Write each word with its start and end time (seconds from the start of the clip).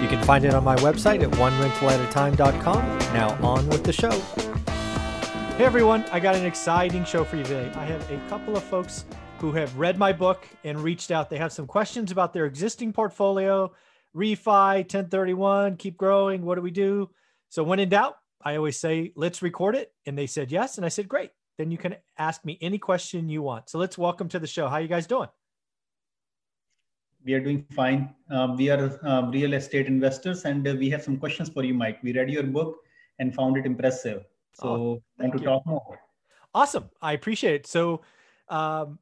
You 0.00 0.08
can 0.08 0.22
find 0.24 0.44
it 0.44 0.54
on 0.54 0.62
my 0.62 0.76
website 0.76 1.22
at 1.22 1.30
onerentalatatime.com. 1.30 2.98
Now 3.14 3.36
on 3.42 3.66
with 3.68 3.82
the 3.82 3.92
show. 3.92 4.10
Hey 5.56 5.64
everyone, 5.64 6.04
I 6.12 6.20
got 6.20 6.34
an 6.34 6.44
exciting 6.44 7.04
show 7.04 7.24
for 7.24 7.36
you 7.36 7.42
today. 7.42 7.72
I 7.74 7.84
have 7.86 8.10
a 8.10 8.18
couple 8.28 8.56
of 8.56 8.62
folks 8.62 9.06
who 9.38 9.52
have 9.52 9.74
read 9.78 9.98
my 9.98 10.12
book 10.12 10.46
and 10.64 10.78
reached 10.78 11.10
out. 11.10 11.30
They 11.30 11.38
have 11.38 11.52
some 11.52 11.66
questions 11.66 12.12
about 12.12 12.34
their 12.34 12.44
existing 12.44 12.92
portfolio, 12.92 13.72
refi, 14.14 14.76
1031, 14.76 15.76
keep 15.76 15.96
growing. 15.96 16.42
What 16.42 16.56
do 16.56 16.60
we 16.60 16.70
do? 16.70 17.08
So 17.48 17.62
when 17.64 17.78
in 17.78 17.88
doubt, 17.88 18.16
I 18.42 18.56
always 18.56 18.78
say, 18.78 19.12
let's 19.16 19.40
record 19.40 19.76
it. 19.76 19.92
And 20.04 20.16
they 20.16 20.26
said 20.26 20.52
yes. 20.52 20.76
And 20.76 20.84
I 20.84 20.90
said, 20.90 21.08
great. 21.08 21.30
Then 21.56 21.70
you 21.70 21.78
can 21.78 21.96
ask 22.18 22.44
me 22.44 22.58
any 22.60 22.78
question 22.78 23.30
you 23.30 23.40
want. 23.40 23.70
So 23.70 23.78
let's 23.78 23.96
welcome 23.96 24.28
to 24.28 24.38
the 24.38 24.46
show. 24.46 24.68
How 24.68 24.74
are 24.74 24.82
you 24.82 24.88
guys 24.88 25.06
doing? 25.06 25.28
We 27.26 27.34
are 27.34 27.40
doing 27.40 27.66
fine. 27.74 28.14
Um, 28.30 28.56
we 28.56 28.70
are 28.70 28.98
um, 29.02 29.30
real 29.30 29.54
estate 29.54 29.86
investors, 29.86 30.44
and 30.44 30.66
uh, 30.66 30.74
we 30.78 30.88
have 30.90 31.02
some 31.02 31.18
questions 31.18 31.48
for 31.48 31.64
you, 31.64 31.74
Mike. 31.74 31.98
We 32.02 32.12
read 32.12 32.30
your 32.30 32.44
book 32.44 32.76
and 33.18 33.34
found 33.34 33.56
it 33.56 33.66
impressive. 33.66 34.24
So, 34.52 34.68
oh, 34.68 35.02
want 35.18 35.32
to 35.32 35.38
you. 35.38 35.44
talk 35.44 35.66
more? 35.66 35.98
Awesome. 36.54 36.88
I 37.02 37.12
appreciate 37.12 37.54
it. 37.54 37.66
So, 37.66 38.02
um, 38.48 38.98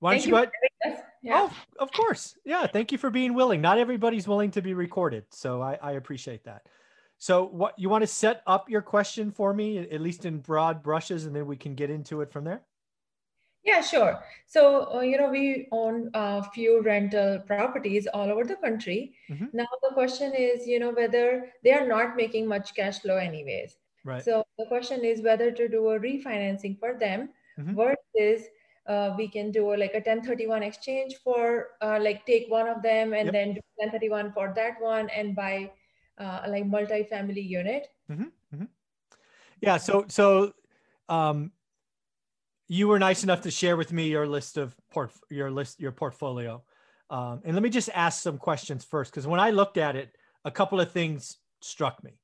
why 0.00 0.12
don't 0.12 0.20
thank 0.20 0.26
you 0.26 0.32
go 0.32 0.50
ahead? 0.84 1.04
Yeah. 1.22 1.48
Oh, 1.50 1.52
of 1.78 1.92
course. 1.92 2.36
Yeah. 2.44 2.66
Thank 2.66 2.92
you 2.92 2.98
for 2.98 3.10
being 3.10 3.34
willing. 3.34 3.60
Not 3.60 3.78
everybody's 3.78 4.28
willing 4.28 4.50
to 4.52 4.62
be 4.62 4.74
recorded. 4.74 5.24
So 5.30 5.60
I, 5.60 5.78
I 5.82 5.92
appreciate 5.92 6.44
that. 6.44 6.66
So 7.18 7.44
what 7.44 7.78
you 7.78 7.88
want 7.88 8.02
to 8.02 8.06
set 8.06 8.42
up 8.46 8.68
your 8.70 8.82
question 8.82 9.30
for 9.30 9.52
me, 9.52 9.78
at 9.78 10.00
least 10.00 10.24
in 10.24 10.38
broad 10.38 10.82
brushes, 10.82 11.26
and 11.26 11.34
then 11.34 11.46
we 11.46 11.56
can 11.56 11.74
get 11.74 11.90
into 11.90 12.20
it 12.20 12.30
from 12.30 12.44
there? 12.44 12.62
Yeah, 13.66 13.80
sure. 13.80 14.22
So, 14.46 14.94
uh, 14.94 15.00
you 15.00 15.18
know, 15.18 15.28
we 15.28 15.66
own 15.72 16.10
a 16.14 16.42
few 16.50 16.82
rental 16.82 17.40
properties 17.40 18.06
all 18.06 18.30
over 18.30 18.44
the 18.44 18.54
country. 18.54 19.16
Mm-hmm. 19.28 19.46
Now, 19.52 19.66
the 19.82 19.92
question 19.92 20.32
is, 20.34 20.68
you 20.68 20.78
know, 20.78 20.92
whether 20.92 21.50
they 21.64 21.72
are 21.72 21.86
not 21.86 22.16
making 22.16 22.46
much 22.46 22.76
cash 22.76 23.00
flow, 23.00 23.16
anyways. 23.16 23.76
Right. 24.04 24.24
So, 24.24 24.44
the 24.56 24.66
question 24.66 25.04
is 25.04 25.20
whether 25.20 25.50
to 25.50 25.68
do 25.68 25.88
a 25.88 25.98
refinancing 25.98 26.78
for 26.78 26.96
them 26.96 27.30
mm-hmm. 27.58 27.74
versus 27.74 28.46
uh, 28.86 29.14
we 29.18 29.26
can 29.26 29.50
do 29.50 29.74
like 29.76 29.94
a 29.94 30.04
1031 30.04 30.62
exchange 30.62 31.16
for 31.24 31.70
uh, 31.82 31.98
like 32.00 32.24
take 32.24 32.48
one 32.48 32.68
of 32.68 32.82
them 32.82 33.14
and 33.14 33.26
yep. 33.26 33.32
then 33.32 33.54
do 33.54 33.60
1031 33.82 34.30
for 34.30 34.52
that 34.54 34.80
one 34.80 35.10
and 35.10 35.34
buy 35.34 35.68
uh, 36.18 36.42
like 36.46 36.66
multi-family 36.66 37.40
unit. 37.40 37.88
Mm-hmm. 38.08 38.30
mm-hmm. 38.54 38.64
Yeah. 39.60 39.78
So, 39.78 40.04
so, 40.06 40.52
um, 41.08 41.50
you 42.68 42.88
were 42.88 42.98
nice 42.98 43.22
enough 43.22 43.42
to 43.42 43.50
share 43.50 43.76
with 43.76 43.92
me 43.92 44.08
your 44.08 44.26
list 44.26 44.56
of 44.56 44.74
port 44.90 45.12
your 45.30 45.50
list 45.50 45.80
your 45.80 45.92
portfolio. 45.92 46.62
Um, 47.08 47.40
and 47.44 47.54
let 47.54 47.62
me 47.62 47.70
just 47.70 47.88
ask 47.94 48.22
some 48.22 48.38
questions 48.38 48.84
first 48.84 49.12
because 49.12 49.26
when 49.26 49.38
i 49.38 49.50
looked 49.50 49.76
at 49.76 49.94
it 49.94 50.16
a 50.44 50.50
couple 50.50 50.80
of 50.80 50.90
things 50.90 51.36
struck 51.60 52.02
me. 52.02 52.18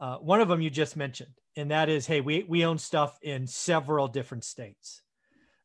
Uh, 0.00 0.16
one 0.16 0.40
of 0.40 0.48
them 0.48 0.60
you 0.60 0.70
just 0.70 0.96
mentioned 0.96 1.32
and 1.56 1.70
that 1.70 1.88
is 1.88 2.06
hey 2.06 2.20
we, 2.20 2.44
we 2.48 2.64
own 2.64 2.78
stuff 2.78 3.18
in 3.22 3.46
several 3.46 4.08
different 4.08 4.44
states. 4.44 5.02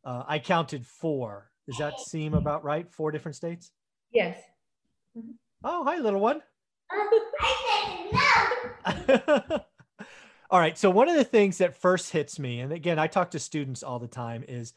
Uh, 0.04 0.24
i 0.28 0.40
counted 0.40 0.86
four. 0.86 1.52
Does 1.68 1.78
that 1.78 2.00
seem 2.00 2.34
about 2.34 2.64
right? 2.64 2.92
Four 2.92 3.12
different 3.12 3.36
states? 3.36 3.72
Yes. 4.12 4.38
Mm-hmm. 5.18 5.32
oh 5.64 5.84
hi 5.84 5.98
little 5.98 6.22
one 6.22 6.42
All 10.52 10.60
right. 10.60 10.78
So 10.78 10.90
one 10.90 11.08
of 11.08 11.16
the 11.16 11.24
things 11.24 11.60
that 11.60 11.78
first 11.78 12.12
hits 12.12 12.38
me, 12.38 12.60
and 12.60 12.74
again, 12.74 13.00
I 13.00 13.08
talk 13.08 13.32
to 13.32 13.40
students 13.40 13.84
all 13.84 14.00
the 14.00 14.08
time, 14.08 14.44
is 14.50 14.74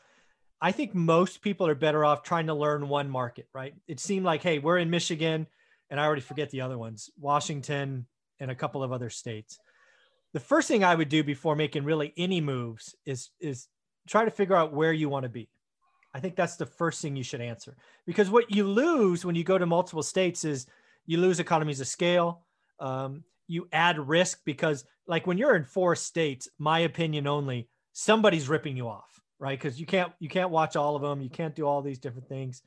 I 0.61 0.71
think 0.71 0.95
most 0.95 1.43
people 1.43 1.67
are 1.67 1.75
better 1.75 2.05
off 2.05 2.23
trying 2.23 2.47
to 2.47 2.55
learn 2.55 2.89
one 2.89 3.11
market, 3.11 3.49
right? 3.53 3.75
It 3.89 3.99
seemed 3.99 4.25
like, 4.25 4.41
hey, 4.41 4.61
we're 4.61 4.79
in 4.79 4.89
Michigan, 4.89 5.49
and 5.91 5.99
I 5.99 6.05
already 6.05 6.23
forget 6.23 6.51
the 6.51 6.61
other 6.61 6.79
ones, 6.79 7.11
Washington, 7.19 8.07
and 8.39 8.53
a 8.53 8.55
couple 8.55 8.85
of 8.85 8.93
other 8.93 9.11
states. 9.11 9.59
The 10.33 10.39
first 10.39 10.69
thing 10.69 10.85
I 10.85 10.95
would 10.95 11.09
do 11.09 11.25
before 11.25 11.57
making 11.57 11.83
really 11.83 12.15
any 12.17 12.41
moves 12.41 12.95
is 13.05 13.31
is 13.41 13.67
try 14.09 14.25
to 14.25 14.31
figure 14.31 14.57
out 14.57 14.73
where 14.73 14.93
you 14.93 15.09
want 15.09 15.25
to 15.25 15.29
be. 15.29 15.49
I 16.15 16.21
think 16.21 16.37
that's 16.37 16.55
the 16.55 16.67
first 16.67 17.03
thing 17.03 17.17
you 17.17 17.25
should 17.25 17.41
answer 17.41 17.77
because 18.07 18.31
what 18.31 18.55
you 18.55 18.65
lose 18.65 19.25
when 19.25 19.35
you 19.35 19.43
go 19.43 19.59
to 19.59 19.67
multiple 19.67 20.05
states 20.05 20.45
is 20.45 20.67
you 21.05 21.19
lose 21.19 21.41
economies 21.41 21.81
of 21.81 21.89
scale. 21.89 22.43
Um, 22.79 23.25
you 23.47 23.69
add 23.73 23.99
risk 23.99 24.41
because 24.45 24.85
like 25.07 25.27
when 25.27 25.39
you're 25.39 25.57
in 25.57 25.65
four 25.65 25.95
states 25.97 26.49
my 26.59 26.81
opinion 26.81 27.27
only 27.27 27.69
somebody's 27.93 28.49
ripping 28.49 28.77
you 28.77 28.89
off 28.89 29.15
right? 29.39 29.59
Because 29.59 29.79
you 29.79 29.87
can't 29.87 30.13
you 30.19 30.29
can't 30.29 30.51
watch 30.51 30.77
all 30.77 30.97
of 30.97 31.03
them. 31.03 31.21
You 31.21 31.31
can't 31.31 31.55
do 31.55 31.67
all 31.67 31.83
these 31.83 31.99
different 31.99 32.29
things. 32.29 32.63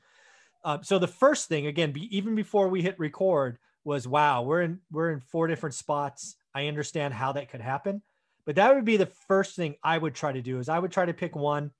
Uh, 0.64 0.78
so 0.82 0.98
the 0.98 1.08
first 1.08 1.48
thing 1.48 1.66
again 1.66 1.92
be, 1.92 2.16
even 2.16 2.34
before 2.34 2.68
we 2.68 2.82
hit 2.82 2.98
record 2.98 3.58
was 3.84 4.06
wow 4.06 4.42
we're 4.42 4.62
in 4.62 4.80
we're 4.90 5.10
in 5.10 5.20
four 5.20 5.46
different 5.46 5.74
spots. 5.74 6.36
I 6.54 6.66
understand 6.66 7.14
how 7.14 7.32
that 7.32 7.50
could 7.50 7.60
happen. 7.60 8.02
But 8.46 8.56
that 8.56 8.74
would 8.74 8.84
be 8.84 8.96
the 8.96 9.12
first 9.26 9.56
thing 9.56 9.74
i 9.82 9.98
would 9.98 10.14
try 10.14 10.32
to 10.32 10.40
do 10.40 10.58
is 10.58 10.68
i 10.68 10.78
would 10.78 10.92
try 10.92 11.04
to 11.04 11.12
pick 11.12 11.36
one 11.36 11.70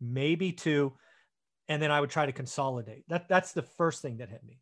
maybe 0.00 0.50
two 0.52 0.92
and 1.68 1.80
then 1.80 1.90
i 1.90 2.00
would 2.00 2.10
try 2.10 2.26
to 2.26 2.32
consolidate. 2.32 3.04
That 3.08 3.28
that's 3.28 3.52
the 3.52 3.62
first 3.62 4.02
thing 4.02 4.18
that 4.18 4.30
hit 4.30 4.44
me. 4.44 4.58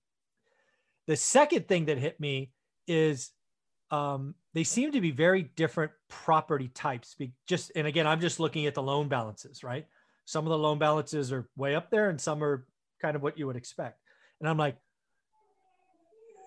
The 1.06 1.16
second 1.16 1.68
thing 1.68 1.86
that 1.86 1.98
hit 1.98 2.18
me 2.18 2.50
is 2.86 3.30
um, 3.94 4.34
they 4.54 4.64
seem 4.64 4.92
to 4.92 5.00
be 5.00 5.10
very 5.10 5.42
different 5.56 5.92
property 6.08 6.68
types. 6.68 7.14
Be 7.14 7.32
just 7.46 7.72
and 7.76 7.86
again, 7.86 8.06
I'm 8.06 8.20
just 8.20 8.40
looking 8.40 8.66
at 8.66 8.74
the 8.74 8.82
loan 8.82 9.08
balances, 9.08 9.62
right? 9.62 9.86
Some 10.24 10.46
of 10.46 10.50
the 10.50 10.58
loan 10.58 10.78
balances 10.78 11.32
are 11.32 11.48
way 11.56 11.74
up 11.74 11.90
there, 11.90 12.08
and 12.10 12.20
some 12.20 12.42
are 12.42 12.66
kind 13.00 13.14
of 13.14 13.22
what 13.22 13.38
you 13.38 13.46
would 13.46 13.56
expect. 13.56 14.00
And 14.40 14.48
I'm 14.48 14.56
like, 14.56 14.76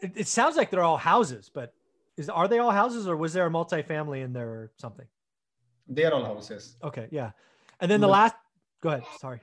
it, 0.02 0.12
it 0.16 0.28
sounds 0.28 0.58
like 0.58 0.72
they're 0.72 0.84
all 0.84 0.98
houses, 0.98 1.50
but 1.54 1.74
is 2.18 2.30
are 2.30 2.48
they 2.48 2.60
all 2.60 2.72
houses, 2.72 3.08
or 3.08 3.16
was 3.16 3.34
there 3.34 3.46
a 3.46 3.50
multifamily 3.50 4.24
in 4.24 4.34
there 4.34 4.50
or 4.50 4.72
something? 4.78 5.06
They 5.88 6.04
are 6.04 6.14
all 6.14 6.26
houses. 6.26 6.76
Okay, 6.84 7.08
yeah. 7.12 7.32
And 7.80 7.90
then 7.90 8.02
the 8.02 8.08
last, 8.08 8.36
go 8.82 8.90
ahead. 8.90 9.04
Sorry. 9.20 9.40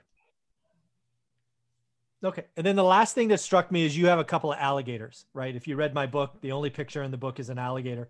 Okay. 2.24 2.44
And 2.56 2.66
then 2.66 2.74
the 2.74 2.84
last 2.84 3.14
thing 3.14 3.28
that 3.28 3.40
struck 3.40 3.70
me 3.70 3.84
is 3.84 3.96
you 3.96 4.06
have 4.06 4.18
a 4.18 4.24
couple 4.24 4.52
of 4.52 4.58
alligators, 4.58 5.26
right? 5.34 5.54
If 5.54 5.68
you 5.68 5.76
read 5.76 5.92
my 5.92 6.06
book, 6.06 6.40
the 6.40 6.52
only 6.52 6.70
picture 6.70 7.02
in 7.02 7.10
the 7.10 7.18
book 7.18 7.38
is 7.38 7.50
an 7.50 7.58
alligator. 7.58 8.08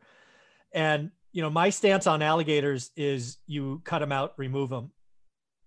And, 0.72 1.10
you 1.32 1.42
know, 1.42 1.50
my 1.50 1.70
stance 1.70 2.06
on 2.06 2.22
alligators 2.22 2.92
is 2.96 3.38
you 3.46 3.82
cut 3.84 3.98
them 3.98 4.12
out, 4.12 4.34
remove 4.36 4.70
them, 4.70 4.92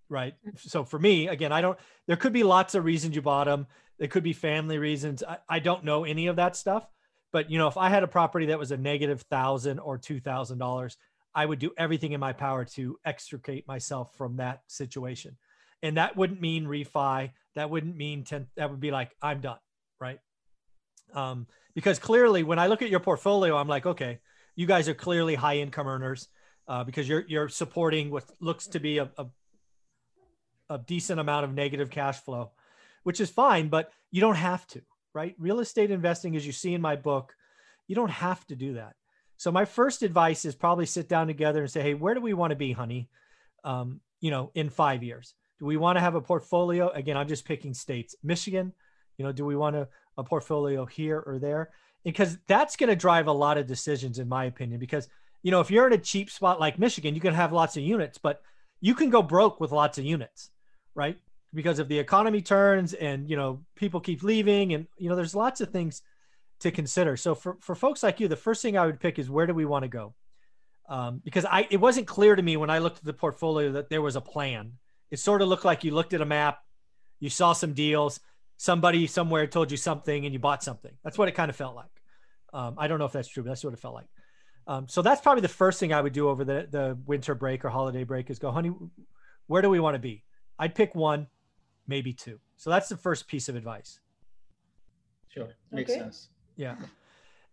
right? 0.07 0.35
Mm-hmm. 0.45 0.55
So 0.57 0.85
for 0.85 0.97
me, 0.97 1.27
again, 1.27 1.51
I 1.51 1.59
don't, 1.59 1.77
there 2.07 2.15
could 2.15 2.33
be 2.33 2.43
lots 2.43 2.73
of 2.73 2.85
reasons 2.85 3.15
you 3.15 3.21
bought 3.21 3.47
them. 3.47 3.67
There 3.99 4.07
could 4.07 4.23
be 4.23 4.33
family 4.33 4.77
reasons. 4.77 5.23
I, 5.27 5.37
I 5.49 5.59
don't 5.59 5.83
know 5.83 6.05
any 6.05 6.27
of 6.27 6.37
that 6.37 6.55
stuff. 6.55 6.87
But, 7.33 7.51
you 7.51 7.57
know, 7.57 7.67
if 7.67 7.75
I 7.75 7.89
had 7.89 8.03
a 8.03 8.07
property 8.07 8.45
that 8.47 8.59
was 8.59 8.71
a 8.71 8.77
negative 8.77 9.23
thousand 9.23 9.79
or 9.79 9.99
$2,000, 9.99 10.95
I 11.35 11.45
would 11.45 11.59
do 11.59 11.71
everything 11.77 12.13
in 12.13 12.21
my 12.21 12.31
power 12.31 12.63
to 12.63 12.97
extricate 13.03 13.67
myself 13.67 14.15
from 14.15 14.37
that 14.37 14.61
situation. 14.67 15.35
And 15.83 15.97
that 15.97 16.15
wouldn't 16.15 16.41
mean 16.41 16.65
refi 16.65 17.31
that 17.57 17.69
wouldn't 17.69 17.95
mean 17.95 18.23
10 18.23 18.47
that 18.55 18.69
would 18.69 18.79
be 18.79 18.91
like 18.91 19.11
i'm 19.21 19.41
done 19.41 19.59
right? 19.99 20.19
Um, 21.13 21.47
because 21.73 21.99
clearly 21.99 22.43
when 22.43 22.59
i 22.59 22.67
look 22.67 22.81
at 22.81 22.89
your 22.89 22.99
portfolio 22.99 23.55
i'm 23.57 23.67
like 23.67 23.85
okay 23.85 24.19
you 24.55 24.65
guys 24.65 24.89
are 24.89 24.93
clearly 24.93 25.35
high 25.35 25.57
income 25.57 25.87
earners 25.87 26.27
uh, 26.67 26.83
because 26.83 27.07
you're 27.07 27.23
you're 27.27 27.49
supporting 27.49 28.11
what 28.11 28.25
looks 28.39 28.67
to 28.67 28.79
be 28.79 28.97
a, 28.97 29.09
a, 29.17 29.25
a 30.69 30.77
decent 30.79 31.19
amount 31.19 31.45
of 31.45 31.53
negative 31.53 31.89
cash 31.89 32.19
flow 32.19 32.51
which 33.03 33.21
is 33.21 33.29
fine 33.29 33.69
but 33.69 33.91
you 34.11 34.21
don't 34.21 34.35
have 34.35 34.65
to 34.67 34.81
right? 35.13 35.35
Real 35.39 35.61
estate 35.61 35.89
investing 35.89 36.35
as 36.35 36.45
you 36.45 36.51
see 36.51 36.75
in 36.75 36.81
my 36.81 36.95
book 36.95 37.33
you 37.87 37.95
don't 37.95 38.11
have 38.11 38.45
to 38.47 38.55
do 38.55 38.73
that. 38.73 38.93
So 39.37 39.51
my 39.51 39.63
first 39.65 40.03
advice 40.03 40.43
is 40.43 40.53
probably 40.53 40.85
sit 40.85 41.07
down 41.07 41.25
together 41.27 41.61
and 41.61 41.71
say 41.71 41.81
hey 41.81 41.93
where 41.93 42.13
do 42.13 42.21
we 42.21 42.33
want 42.33 42.51
to 42.51 42.55
be 42.55 42.71
honey? 42.71 43.09
Um, 43.63 44.01
you 44.19 44.31
know 44.31 44.51
in 44.53 44.69
five 44.69 45.03
years 45.03 45.33
do 45.59 45.65
we 45.65 45.77
want 45.77 45.97
to 45.97 46.01
have 46.01 46.15
a 46.15 46.21
portfolio? 46.21 46.89
Again, 46.89 47.17
I'm 47.17 47.27
just 47.27 47.45
picking 47.45 47.73
states. 47.73 48.15
Michigan, 48.23 48.73
you 49.17 49.25
know, 49.25 49.31
do 49.31 49.45
we 49.45 49.55
want 49.55 49.75
a, 49.75 49.87
a 50.17 50.23
portfolio 50.23 50.85
here 50.85 51.23
or 51.25 51.39
there? 51.39 51.71
Because 52.03 52.37
that's 52.47 52.75
going 52.75 52.89
to 52.89 52.95
drive 52.95 53.27
a 53.27 53.31
lot 53.31 53.57
of 53.57 53.67
decisions, 53.67 54.19
in 54.19 54.29
my 54.29 54.45
opinion. 54.45 54.79
Because, 54.79 55.09
you 55.43 55.51
know, 55.51 55.59
if 55.59 55.71
you're 55.71 55.87
in 55.87 55.93
a 55.93 55.97
cheap 55.97 56.29
spot 56.29 56.59
like 56.59 56.79
Michigan, 56.79 57.15
you 57.15 57.21
can 57.21 57.33
have 57.33 57.51
lots 57.51 57.75
of 57.75 57.83
units, 57.83 58.17
but 58.17 58.41
you 58.79 58.93
can 58.93 59.09
go 59.09 59.21
broke 59.21 59.59
with 59.59 59.71
lots 59.71 59.97
of 59.97 60.05
units, 60.05 60.51
right? 60.93 61.17
Because 61.53 61.79
if 61.79 61.87
the 61.87 61.99
economy 61.99 62.41
turns 62.41 62.93
and, 62.93 63.29
you 63.29 63.35
know, 63.35 63.61
people 63.75 63.99
keep 63.99 64.21
leaving 64.21 64.73
and, 64.73 64.87
you 64.97 65.09
know, 65.09 65.15
there's 65.15 65.35
lots 65.35 65.59
of 65.61 65.71
things 65.71 66.01
to 66.59 66.71
consider. 66.71 67.17
So 67.17 67.35
for, 67.35 67.57
for 67.61 67.75
folks 67.75 68.03
like 68.03 68.19
you, 68.19 68.27
the 68.27 68.35
first 68.35 68.61
thing 68.61 68.77
I 68.77 68.85
would 68.85 68.99
pick 68.99 69.17
is 69.19 69.29
where 69.29 69.47
do 69.47 69.53
we 69.53 69.65
want 69.65 69.83
to 69.83 69.89
go? 69.89 70.13
Um, 70.89 71.21
because 71.23 71.45
I 71.45 71.67
it 71.69 71.81
wasn't 71.81 72.07
clear 72.07 72.35
to 72.35 72.41
me 72.41 72.55
when 72.55 72.69
I 72.69 72.79
looked 72.79 72.99
at 72.99 73.03
the 73.03 73.13
portfolio 73.13 73.73
that 73.73 73.89
there 73.89 74.01
was 74.01 74.15
a 74.15 74.21
plan. 74.21 74.73
It 75.11 75.19
sort 75.19 75.41
of 75.41 75.47
looked 75.47 75.65
like 75.65 75.83
you 75.83 75.91
looked 75.91 76.13
at 76.13 76.21
a 76.21 76.25
map, 76.25 76.59
you 77.19 77.29
saw 77.29 77.53
some 77.53 77.73
deals, 77.73 78.19
somebody 78.57 79.07
somewhere 79.07 79.47
told 79.47 79.71
you 79.71 79.77
something, 79.77 80.25
and 80.25 80.33
you 80.33 80.39
bought 80.39 80.63
something. 80.63 80.91
That's 81.03 81.17
what 81.17 81.27
it 81.27 81.33
kind 81.33 81.49
of 81.49 81.55
felt 81.55 81.75
like. 81.75 81.85
Um, 82.53 82.75
I 82.77 82.87
don't 82.87 82.99
know 82.99 83.05
if 83.05 83.11
that's 83.11 83.27
true, 83.27 83.43
but 83.43 83.49
that's 83.49 83.63
what 83.63 83.73
it 83.73 83.79
felt 83.79 83.93
like. 83.93 84.07
Um, 84.67 84.87
so 84.89 85.01
that's 85.01 85.21
probably 85.21 85.41
the 85.41 85.47
first 85.47 85.79
thing 85.79 85.93
I 85.93 86.01
would 86.01 86.13
do 86.13 86.27
over 86.27 86.43
the 86.43 86.67
the 86.69 86.97
winter 87.05 87.35
break 87.35 87.63
or 87.63 87.69
holiday 87.69 88.03
break 88.03 88.29
is 88.29 88.37
go, 88.37 88.51
honey, 88.51 88.71
where 89.47 89.61
do 89.61 89.69
we 89.69 89.79
want 89.79 89.95
to 89.95 89.99
be? 89.99 90.23
I'd 90.59 90.75
pick 90.75 90.93
one, 90.93 91.27
maybe 91.87 92.11
two. 92.13 92.39
So 92.57 92.69
that's 92.69 92.89
the 92.89 92.97
first 92.97 93.27
piece 93.27 93.47
of 93.47 93.55
advice. 93.55 93.99
Sure, 95.29 95.49
makes 95.71 95.91
okay. 95.91 95.99
sense. 95.99 96.29
Yeah. 96.55 96.75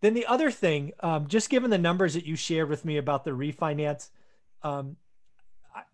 Then 0.00 0.14
the 0.14 0.26
other 0.26 0.50
thing, 0.50 0.92
um, 1.00 1.28
just 1.28 1.50
given 1.50 1.70
the 1.70 1.78
numbers 1.78 2.14
that 2.14 2.26
you 2.26 2.36
shared 2.36 2.68
with 2.68 2.84
me 2.84 2.96
about 2.96 3.24
the 3.24 3.30
refinance, 3.30 4.10
um, 4.62 4.96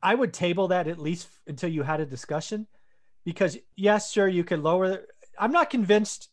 I, 0.03 0.15
would 0.15 0.33
table 0.33 0.69
that 0.69 0.89
at 0.89 0.99
least 0.99 1.29
until 1.47 1.71
you 1.71 1.83
had 1.83 2.01
a 2.01 2.07
discussion, 2.07 2.67
because 3.25 3.57
yes, 3.77 4.13
sure, 4.13 4.29
you 4.29 4.45
could 4.45 4.61
lower. 4.61 5.07
I'm 5.39 5.53
not 5.53 5.71
convinced. 5.71 6.29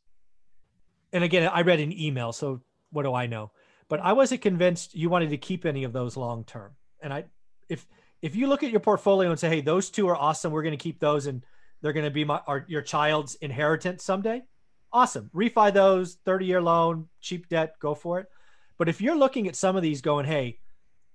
And 1.13 1.23
again, 1.23 1.49
I 1.53 1.61
read 1.61 1.79
an 1.79 1.97
email, 1.97 2.33
so 2.33 2.61
what 2.91 3.03
do 3.03 3.13
I 3.13 3.27
know? 3.27 3.51
But 3.88 4.01
I 4.01 4.13
wasn't 4.13 4.41
convinced 4.41 4.95
you 4.95 5.09
wanted 5.09 5.29
to 5.29 5.38
keep 5.38 5.65
any 5.65 5.85
of 5.85 5.94
those 5.94 6.17
long 6.17 6.44
term. 6.44 6.73
And 7.01 7.13
I, 7.13 7.25
if 7.69 7.88
if 8.21 8.35
you 8.35 8.47
look 8.47 8.63
at 8.63 8.71
your 8.71 8.79
portfolio 8.79 9.29
and 9.29 9.39
say, 9.39 9.50
hey, 9.50 9.61
those 9.61 9.89
two 9.89 10.09
are 10.09 10.15
awesome, 10.15 10.51
we're 10.51 10.63
going 10.63 10.77
to 10.77 10.83
keep 10.83 11.00
those, 11.00 11.27
and 11.27 11.45
they're 11.81 11.93
going 11.93 12.05
to 12.05 12.11
be 12.11 12.25
my 12.25 12.41
our, 12.47 12.65
your 12.67 12.81
child's 12.81 13.35
inheritance 13.35 14.03
someday 14.03 14.43
awesome. 14.91 15.29
Refi 15.33 15.73
those, 15.73 16.15
30 16.25 16.45
year 16.45 16.61
loan, 16.61 17.07
cheap 17.21 17.47
debt, 17.50 17.75
go 17.79 17.93
for 17.93 18.19
it. 18.19 18.27
But 18.77 18.89
if 18.89 19.01
you're 19.01 19.17
looking 19.17 19.47
at 19.47 19.55
some 19.55 19.75
of 19.75 19.81
these 19.81 20.01
going, 20.01 20.25
hey, 20.25 20.59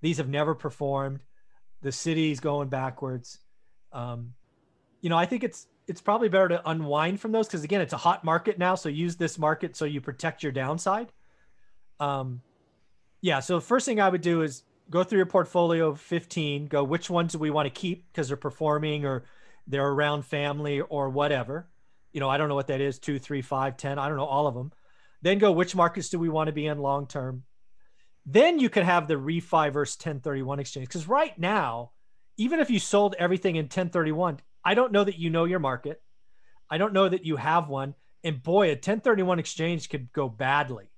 these 0.01 0.19
have 0.19 0.29
never 0.29 0.55
performed, 0.55 1.23
the 1.83 1.93
city's 1.93 2.41
going 2.41 2.69
backwards, 2.69 3.39
um, 3.93 4.35
you 5.01 5.11
know, 5.11 5.19
I 5.19 5.27
think 5.27 5.45
it's 5.45 5.67
it's 5.89 6.01
probably 6.01 6.29
better 6.29 6.49
to 6.49 6.71
unwind 6.71 7.21
from 7.21 7.33
those 7.33 7.47
because 7.47 7.65
again, 7.65 7.81
it's 7.81 7.93
a 7.93 7.99
hot 7.99 8.25
market 8.25 8.59
now. 8.59 8.75
So 8.75 8.89
use 8.89 9.17
this 9.17 9.39
market 9.39 9.77
so 9.77 9.85
you 9.85 10.01
protect 10.01 10.43
your 10.43 10.53
downside. 10.53 11.13
Um, 12.01 12.41
yeah. 13.21 13.41
So 13.41 13.57
the 13.57 13.61
first 13.61 13.85
thing 13.85 14.01
I 14.01 14.09
would 14.09 14.21
do 14.21 14.43
is 14.43 14.63
go 14.91 15.05
through 15.05 15.19
your 15.19 15.27
portfolio 15.27 15.89
of 15.89 16.01
15, 16.01 16.67
go 16.67 16.85
which 16.85 17.11
ones 17.11 17.33
do 17.33 17.39
we 17.39 17.51
want 17.51 17.67
to 17.67 17.71
keep 17.71 18.11
because 18.11 18.29
they're 18.29 18.37
performing 18.37 19.05
or 19.05 19.25
they're 19.67 19.89
around 19.89 20.25
family 20.25 20.81
or 20.81 21.09
whatever 21.09 21.67
you 22.13 22.21
know, 22.21 22.29
I 22.29 22.37
don't 22.37 22.49
know 22.49 22.55
what 22.55 22.67
that 22.69 22.81
is, 22.81 22.99
two, 22.99 23.19
three, 23.19 23.43
five, 23.43 23.77
ten. 23.77 23.99
I 23.99 24.09
don't 24.09 24.17
know 24.17 24.25
all 24.25 24.47
of 24.47 24.55
them. 24.55 24.73
Then 25.23 25.39
go, 25.39 25.53
which 25.53 25.75
markets 25.75 26.09
do 26.09 26.19
we 26.19 26.29
want 26.29 26.49
to 26.49 26.53
be 26.53 26.67
in 26.67 26.79
long 26.79 27.07
term? 27.07 27.45
Then 28.25 28.59
you 28.59 28.71
could 28.71 28.85
have 28.85 29.09
the 29.09 29.15
refi 29.15 29.73
versus 29.73 29.97
1031 29.97 30.61
exchange. 30.61 30.87
Because 30.87 31.09
right 31.09 31.37
now, 31.39 31.91
even 32.37 32.61
if 32.61 32.71
you 32.71 32.79
sold 32.79 33.15
everything 33.19 33.57
in 33.57 33.65
1031, 33.65 34.41
I 34.65 34.75
don't 34.75 34.93
know 34.93 35.05
that 35.05 35.19
you 35.19 35.31
know 35.31 35.45
your 35.45 35.59
market. 35.59 36.01
I 36.71 36.79
don't 36.79 36.93
know 36.93 37.09
that 37.09 37.27
you 37.27 37.37
have 37.37 37.69
one. 37.69 37.95
And 38.25 38.43
boy, 38.43 38.69
a 38.69 38.75
1031 38.75 39.39
exchange 39.39 39.89
could 39.89 40.13
go 40.13 40.29
badly 40.29 40.91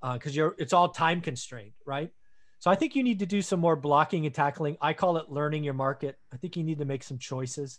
because 0.00 0.32
uh, 0.32 0.36
you're 0.36 0.54
it's 0.58 0.72
all 0.72 0.88
time 0.88 1.20
constrained, 1.20 1.72
right? 1.86 2.10
So 2.58 2.70
I 2.70 2.74
think 2.74 2.96
you 2.96 3.02
need 3.02 3.18
to 3.18 3.26
do 3.26 3.42
some 3.42 3.60
more 3.60 3.76
blocking 3.76 4.24
and 4.24 4.34
tackling. 4.34 4.78
I 4.80 4.94
call 4.94 5.18
it 5.18 5.30
learning 5.30 5.64
your 5.64 5.74
market. 5.74 6.18
I 6.32 6.38
think 6.38 6.56
you 6.56 6.64
need 6.64 6.78
to 6.78 6.86
make 6.86 7.02
some 7.02 7.18
choices. 7.18 7.78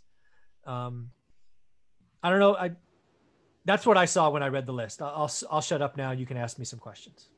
Um, 0.65 1.09
I 2.21 2.29
don't 2.29 2.39
know. 2.39 2.55
I 2.55 2.71
that's 3.65 3.85
what 3.85 3.97
I 3.97 4.05
saw 4.05 4.29
when 4.29 4.43
I 4.43 4.47
read 4.47 4.67
the 4.67 4.73
list. 4.73 5.01
I'll 5.01 5.31
I'll 5.49 5.61
shut 5.61 5.81
up 5.81 5.97
now. 5.97 6.11
You 6.11 6.25
can 6.27 6.37
ask 6.37 6.59
me 6.59 6.65
some 6.65 6.79
questions. 6.79 7.29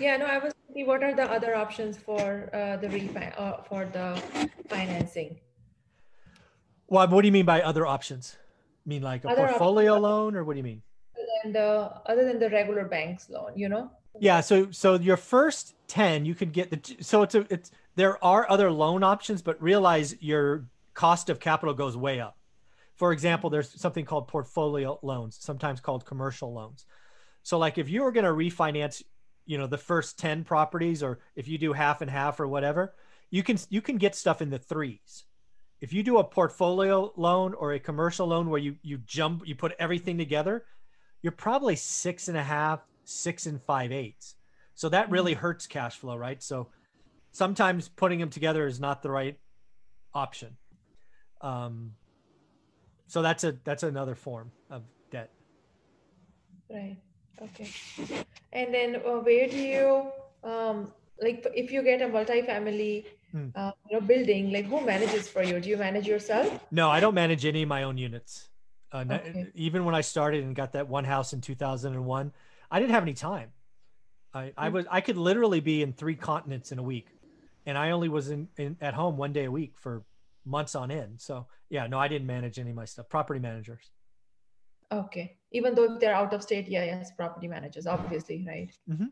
Yeah, 0.00 0.16
no, 0.16 0.26
I 0.26 0.38
was 0.38 0.52
thinking, 0.66 0.86
what 0.86 1.02
are 1.02 1.14
the 1.14 1.30
other 1.30 1.56
options 1.56 1.96
for 1.96 2.50
uh, 2.52 2.76
the 2.76 2.88
refi 2.88 3.38
uh, 3.38 3.62
for 3.62 3.86
the 3.86 4.20
financing? 4.68 5.38
Well, 6.88 7.08
what 7.08 7.22
do 7.22 7.28
you 7.28 7.32
mean 7.32 7.46
by 7.46 7.62
other 7.62 7.86
options? 7.86 8.36
I 8.86 8.88
mean 8.88 9.02
like 9.02 9.24
a 9.24 9.28
other 9.28 9.46
portfolio 9.46 9.92
options. 9.92 10.02
loan, 10.02 10.36
or 10.36 10.44
what 10.44 10.54
do 10.54 10.58
you 10.58 10.64
mean? 10.64 10.82
And 11.44 11.54
the 11.54 11.92
other 12.06 12.24
than 12.24 12.38
the 12.38 12.50
regular 12.50 12.84
banks 12.84 13.28
loan, 13.30 13.52
you 13.54 13.68
know. 13.68 13.90
Yeah, 14.20 14.40
so 14.40 14.70
so 14.70 14.94
your 14.94 15.16
first 15.16 15.74
ten, 15.86 16.24
you 16.24 16.34
could 16.34 16.52
get 16.52 16.70
the 16.70 16.96
so 17.02 17.22
it's 17.22 17.34
a 17.34 17.46
it's 17.50 17.70
there 17.94 18.22
are 18.24 18.50
other 18.50 18.70
loan 18.70 19.02
options, 19.02 19.42
but 19.42 19.60
realize 19.62 20.16
your 20.20 20.66
cost 20.94 21.30
of 21.30 21.38
capital 21.40 21.74
goes 21.74 21.96
way 21.96 22.20
up. 22.20 22.36
For 22.96 23.12
example, 23.12 23.50
there's 23.50 23.80
something 23.80 24.04
called 24.04 24.26
portfolio 24.26 24.98
loans, 25.02 25.38
sometimes 25.40 25.80
called 25.80 26.04
commercial 26.04 26.52
loans. 26.52 26.84
So 27.48 27.56
like 27.56 27.78
if 27.78 27.88
you 27.88 28.02
were 28.02 28.12
going 28.12 28.26
to 28.26 28.30
refinance, 28.30 29.02
you 29.46 29.56
know, 29.56 29.66
the 29.66 29.78
first 29.78 30.18
10 30.18 30.44
properties 30.44 31.02
or 31.02 31.18
if 31.34 31.48
you 31.48 31.56
do 31.56 31.72
half 31.72 32.02
and 32.02 32.10
half 32.10 32.40
or 32.40 32.46
whatever, 32.46 32.92
you 33.30 33.42
can 33.42 33.56
you 33.70 33.80
can 33.80 33.96
get 33.96 34.14
stuff 34.14 34.42
in 34.42 34.50
the 34.50 34.58
threes. 34.58 35.24
If 35.80 35.94
you 35.94 36.02
do 36.02 36.18
a 36.18 36.24
portfolio 36.24 37.10
loan 37.16 37.54
or 37.54 37.72
a 37.72 37.78
commercial 37.78 38.26
loan 38.26 38.50
where 38.50 38.60
you 38.60 38.76
you 38.82 38.98
jump, 38.98 39.48
you 39.48 39.54
put 39.54 39.72
everything 39.78 40.18
together, 40.18 40.66
you're 41.22 41.32
probably 41.32 41.74
six 41.74 42.28
and 42.28 42.36
a 42.36 42.42
half, 42.42 42.80
six 43.04 43.46
and 43.46 43.62
five 43.62 43.92
eighths. 43.92 44.34
So 44.74 44.90
that 44.90 45.08
really 45.08 45.32
mm-hmm. 45.32 45.40
hurts 45.40 45.66
cash 45.66 45.96
flow, 45.96 46.16
right? 46.16 46.42
So 46.42 46.68
sometimes 47.32 47.88
putting 47.88 48.18
them 48.18 48.28
together 48.28 48.66
is 48.66 48.78
not 48.78 49.00
the 49.02 49.10
right 49.10 49.38
option. 50.12 50.58
Um, 51.40 51.92
so 53.06 53.22
that's 53.22 53.42
a 53.42 53.56
that's 53.64 53.84
another 53.84 54.14
form 54.14 54.52
of 54.68 54.82
debt. 55.10 55.30
Right. 56.70 56.98
Okay. 57.42 57.68
And 58.52 58.74
then 58.74 58.96
uh, 58.96 59.20
where 59.20 59.48
do 59.48 59.56
you 59.56 60.10
um, 60.44 60.92
like 61.20 61.46
if 61.54 61.70
you 61.70 61.82
get 61.82 62.02
a 62.02 62.08
multi-family 62.08 63.06
hmm. 63.30 63.48
uh, 63.54 63.72
you 63.88 64.00
know, 64.00 64.06
building, 64.06 64.52
like 64.52 64.66
who 64.66 64.84
manages 64.84 65.28
for 65.28 65.42
you? 65.42 65.60
Do 65.60 65.68
you 65.68 65.76
manage 65.76 66.06
yourself? 66.06 66.60
No, 66.70 66.90
I 66.90 67.00
don't 67.00 67.14
manage 67.14 67.44
any 67.44 67.62
of 67.62 67.68
my 67.68 67.82
own 67.82 67.98
units. 67.98 68.48
Uh, 68.90 69.04
okay. 69.10 69.46
Even 69.54 69.84
when 69.84 69.94
I 69.94 70.00
started 70.00 70.44
and 70.44 70.54
got 70.56 70.72
that 70.72 70.88
one 70.88 71.04
house 71.04 71.32
in 71.32 71.40
2001, 71.40 72.32
I 72.70 72.80
didn't 72.80 72.92
have 72.92 73.02
any 73.02 73.14
time. 73.14 73.50
I, 74.32 74.52
I 74.56 74.68
hmm. 74.68 74.74
was 74.74 74.86
I 74.90 75.00
could 75.00 75.16
literally 75.16 75.60
be 75.60 75.82
in 75.82 75.92
three 75.92 76.16
continents 76.16 76.72
in 76.72 76.78
a 76.78 76.82
week 76.82 77.08
and 77.68 77.76
I 77.76 77.90
only 77.90 78.08
was 78.08 78.30
in, 78.30 78.48
in 78.56 78.76
at 78.80 78.94
home 78.94 79.18
one 79.18 79.34
day 79.34 79.44
a 79.44 79.50
week 79.50 79.74
for 79.76 80.02
months 80.46 80.74
on 80.74 80.90
end. 80.90 81.20
So 81.20 81.46
yeah, 81.68 81.86
no, 81.86 81.98
I 81.98 82.08
didn't 82.08 82.26
manage 82.26 82.58
any 82.58 82.70
of 82.70 82.76
my 82.76 82.86
stuff. 82.86 83.10
Property 83.10 83.40
managers. 83.40 83.90
Okay. 84.90 85.37
Even 85.52 85.74
though 85.74 85.94
if 85.94 86.00
they're 86.00 86.14
out 86.14 86.32
of 86.34 86.42
state, 86.42 86.68
yeah, 86.68 86.84
yes, 86.84 87.10
property 87.16 87.48
managers, 87.48 87.86
obviously, 87.86 88.44
right? 88.46 88.70
Mm-hmm. 88.88 89.06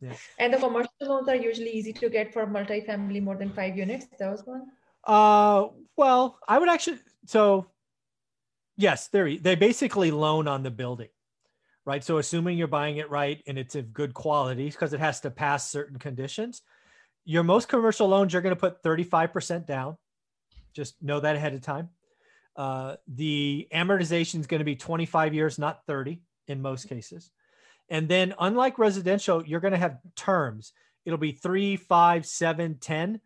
Yeah. 0.00 0.12
And 0.38 0.52
the 0.52 0.58
commercial 0.58 0.92
loans 1.00 1.28
are 1.28 1.36
usually 1.36 1.70
easy 1.70 1.92
to 1.94 2.10
get 2.10 2.32
for 2.32 2.46
multi-family 2.46 3.20
more 3.20 3.36
than 3.36 3.50
five 3.50 3.76
units. 3.76 4.06
That 4.18 4.30
was 4.30 4.42
one. 4.44 4.66
Uh, 5.04 5.68
well, 5.96 6.38
I 6.46 6.58
would 6.58 6.68
actually. 6.68 6.98
So, 7.26 7.66
yes, 8.76 9.08
they 9.08 9.36
they 9.38 9.54
basically 9.54 10.10
loan 10.10 10.46
on 10.46 10.62
the 10.62 10.70
building, 10.70 11.08
right? 11.86 12.04
So, 12.04 12.18
assuming 12.18 12.58
you're 12.58 12.68
buying 12.68 12.98
it 12.98 13.10
right 13.10 13.42
and 13.46 13.58
it's 13.58 13.74
of 13.76 13.94
good 13.94 14.12
quality, 14.12 14.68
because 14.68 14.92
it 14.92 15.00
has 15.00 15.20
to 15.20 15.30
pass 15.30 15.70
certain 15.70 15.98
conditions, 15.98 16.62
your 17.24 17.42
most 17.42 17.68
commercial 17.68 18.08
loans, 18.08 18.32
you're 18.32 18.42
going 18.42 18.54
to 18.54 18.60
put 18.60 18.82
35% 18.82 19.66
down. 19.66 19.96
Just 20.74 21.00
know 21.02 21.20
that 21.20 21.36
ahead 21.36 21.54
of 21.54 21.62
time. 21.62 21.88
Uh, 22.56 22.96
the 23.08 23.66
amortization 23.72 24.40
is 24.40 24.46
going 24.46 24.60
to 24.60 24.64
be 24.64 24.76
25 24.76 25.34
years, 25.34 25.58
not 25.58 25.84
30 25.86 26.20
in 26.46 26.62
most 26.62 26.88
cases. 26.88 27.30
And 27.88 28.08
then, 28.08 28.34
unlike 28.38 28.78
residential, 28.78 29.44
you're 29.44 29.60
going 29.60 29.72
to 29.72 29.78
have 29.78 29.98
terms. 30.16 30.72
It'll 31.04 31.18
be 31.18 31.32
three, 31.32 31.76
five, 31.76 32.24
seven, 32.24 32.78
10, 32.80 33.20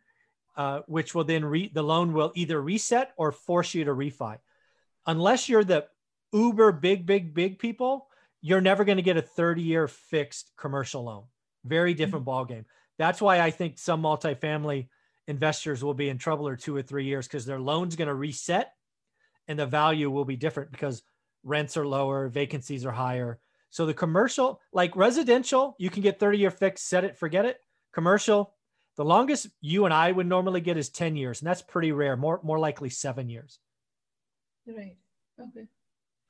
uh, 0.56 0.80
which 0.86 1.14
will 1.14 1.24
then 1.24 1.44
re- 1.44 1.70
the 1.72 1.82
loan 1.82 2.12
will 2.12 2.32
either 2.34 2.60
reset 2.60 3.12
or 3.16 3.30
force 3.30 3.74
you 3.74 3.84
to 3.84 3.92
refi. 3.92 4.38
Unless 5.06 5.48
you're 5.48 5.64
the 5.64 5.86
uber 6.32 6.72
big, 6.72 7.06
big, 7.06 7.34
big 7.34 7.58
people, 7.58 8.08
you're 8.40 8.60
never 8.60 8.84
going 8.84 8.96
to 8.96 9.02
get 9.02 9.16
a 9.16 9.22
30 9.22 9.62
year 9.62 9.88
fixed 9.88 10.52
commercial 10.56 11.04
loan. 11.04 11.24
Very 11.64 11.94
different 11.94 12.22
mm-hmm. 12.22 12.30
ball 12.30 12.44
game. 12.44 12.66
That's 12.98 13.20
why 13.20 13.40
I 13.40 13.50
think 13.50 13.78
some 13.78 14.02
multifamily 14.02 14.88
investors 15.28 15.84
will 15.84 15.94
be 15.94 16.08
in 16.08 16.18
trouble 16.18 16.48
or 16.48 16.56
two 16.56 16.74
or 16.74 16.82
three 16.82 17.04
years 17.04 17.26
because 17.26 17.46
their 17.46 17.60
loan's 17.60 17.96
going 17.96 18.08
to 18.08 18.14
reset 18.14 18.72
and 19.48 19.58
the 19.58 19.66
value 19.66 20.10
will 20.10 20.24
be 20.24 20.36
different 20.36 20.70
because 20.70 21.02
rents 21.42 21.76
are 21.76 21.86
lower, 21.86 22.28
vacancies 22.28 22.84
are 22.84 22.92
higher. 22.92 23.40
So 23.70 23.86
the 23.86 23.94
commercial, 23.94 24.60
like 24.72 24.94
residential, 24.96 25.74
you 25.78 25.90
can 25.90 26.02
get 26.02 26.20
30 26.20 26.38
year 26.38 26.50
fixed, 26.50 26.88
set 26.88 27.04
it, 27.04 27.16
forget 27.16 27.44
it. 27.44 27.58
Commercial, 27.92 28.54
the 28.96 29.04
longest 29.04 29.48
you 29.60 29.84
and 29.84 29.94
I 29.94 30.12
would 30.12 30.26
normally 30.26 30.60
get 30.60 30.76
is 30.76 30.90
10 30.90 31.16
years, 31.16 31.40
and 31.40 31.48
that's 31.48 31.62
pretty 31.62 31.92
rare, 31.92 32.16
more 32.16 32.40
more 32.42 32.58
likely 32.58 32.90
7 32.90 33.28
years. 33.28 33.58
Right. 34.66 34.96
Okay. 35.40 35.66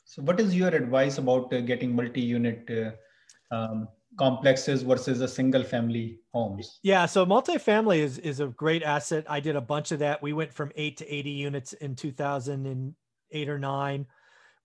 So 0.04 0.22
what 0.22 0.40
is 0.40 0.54
your 0.54 0.68
advice 0.68 1.18
about 1.18 1.52
uh, 1.52 1.60
getting 1.60 1.94
multi-unit 1.94 2.68
uh, 2.70 3.54
um, 3.54 3.88
complexes 4.18 4.82
versus 4.82 5.20
a 5.20 5.28
single 5.28 5.62
family 5.62 6.20
homes? 6.32 6.78
Yeah, 6.82 7.06
so 7.06 7.26
multifamily 7.26 7.98
is 7.98 8.18
is 8.18 8.40
a 8.40 8.46
great 8.46 8.82
asset. 8.82 9.24
I 9.28 9.40
did 9.40 9.56
a 9.56 9.60
bunch 9.60 9.92
of 9.92 9.98
that. 10.00 10.22
We 10.22 10.32
went 10.32 10.52
from 10.52 10.72
8 10.76 10.96
to 10.98 11.14
80 11.14 11.30
units 11.30 11.72
in 11.74 11.94
2000 11.94 12.66
and 12.66 12.94
eight 13.30 13.48
or 13.48 13.58
nine. 13.58 14.06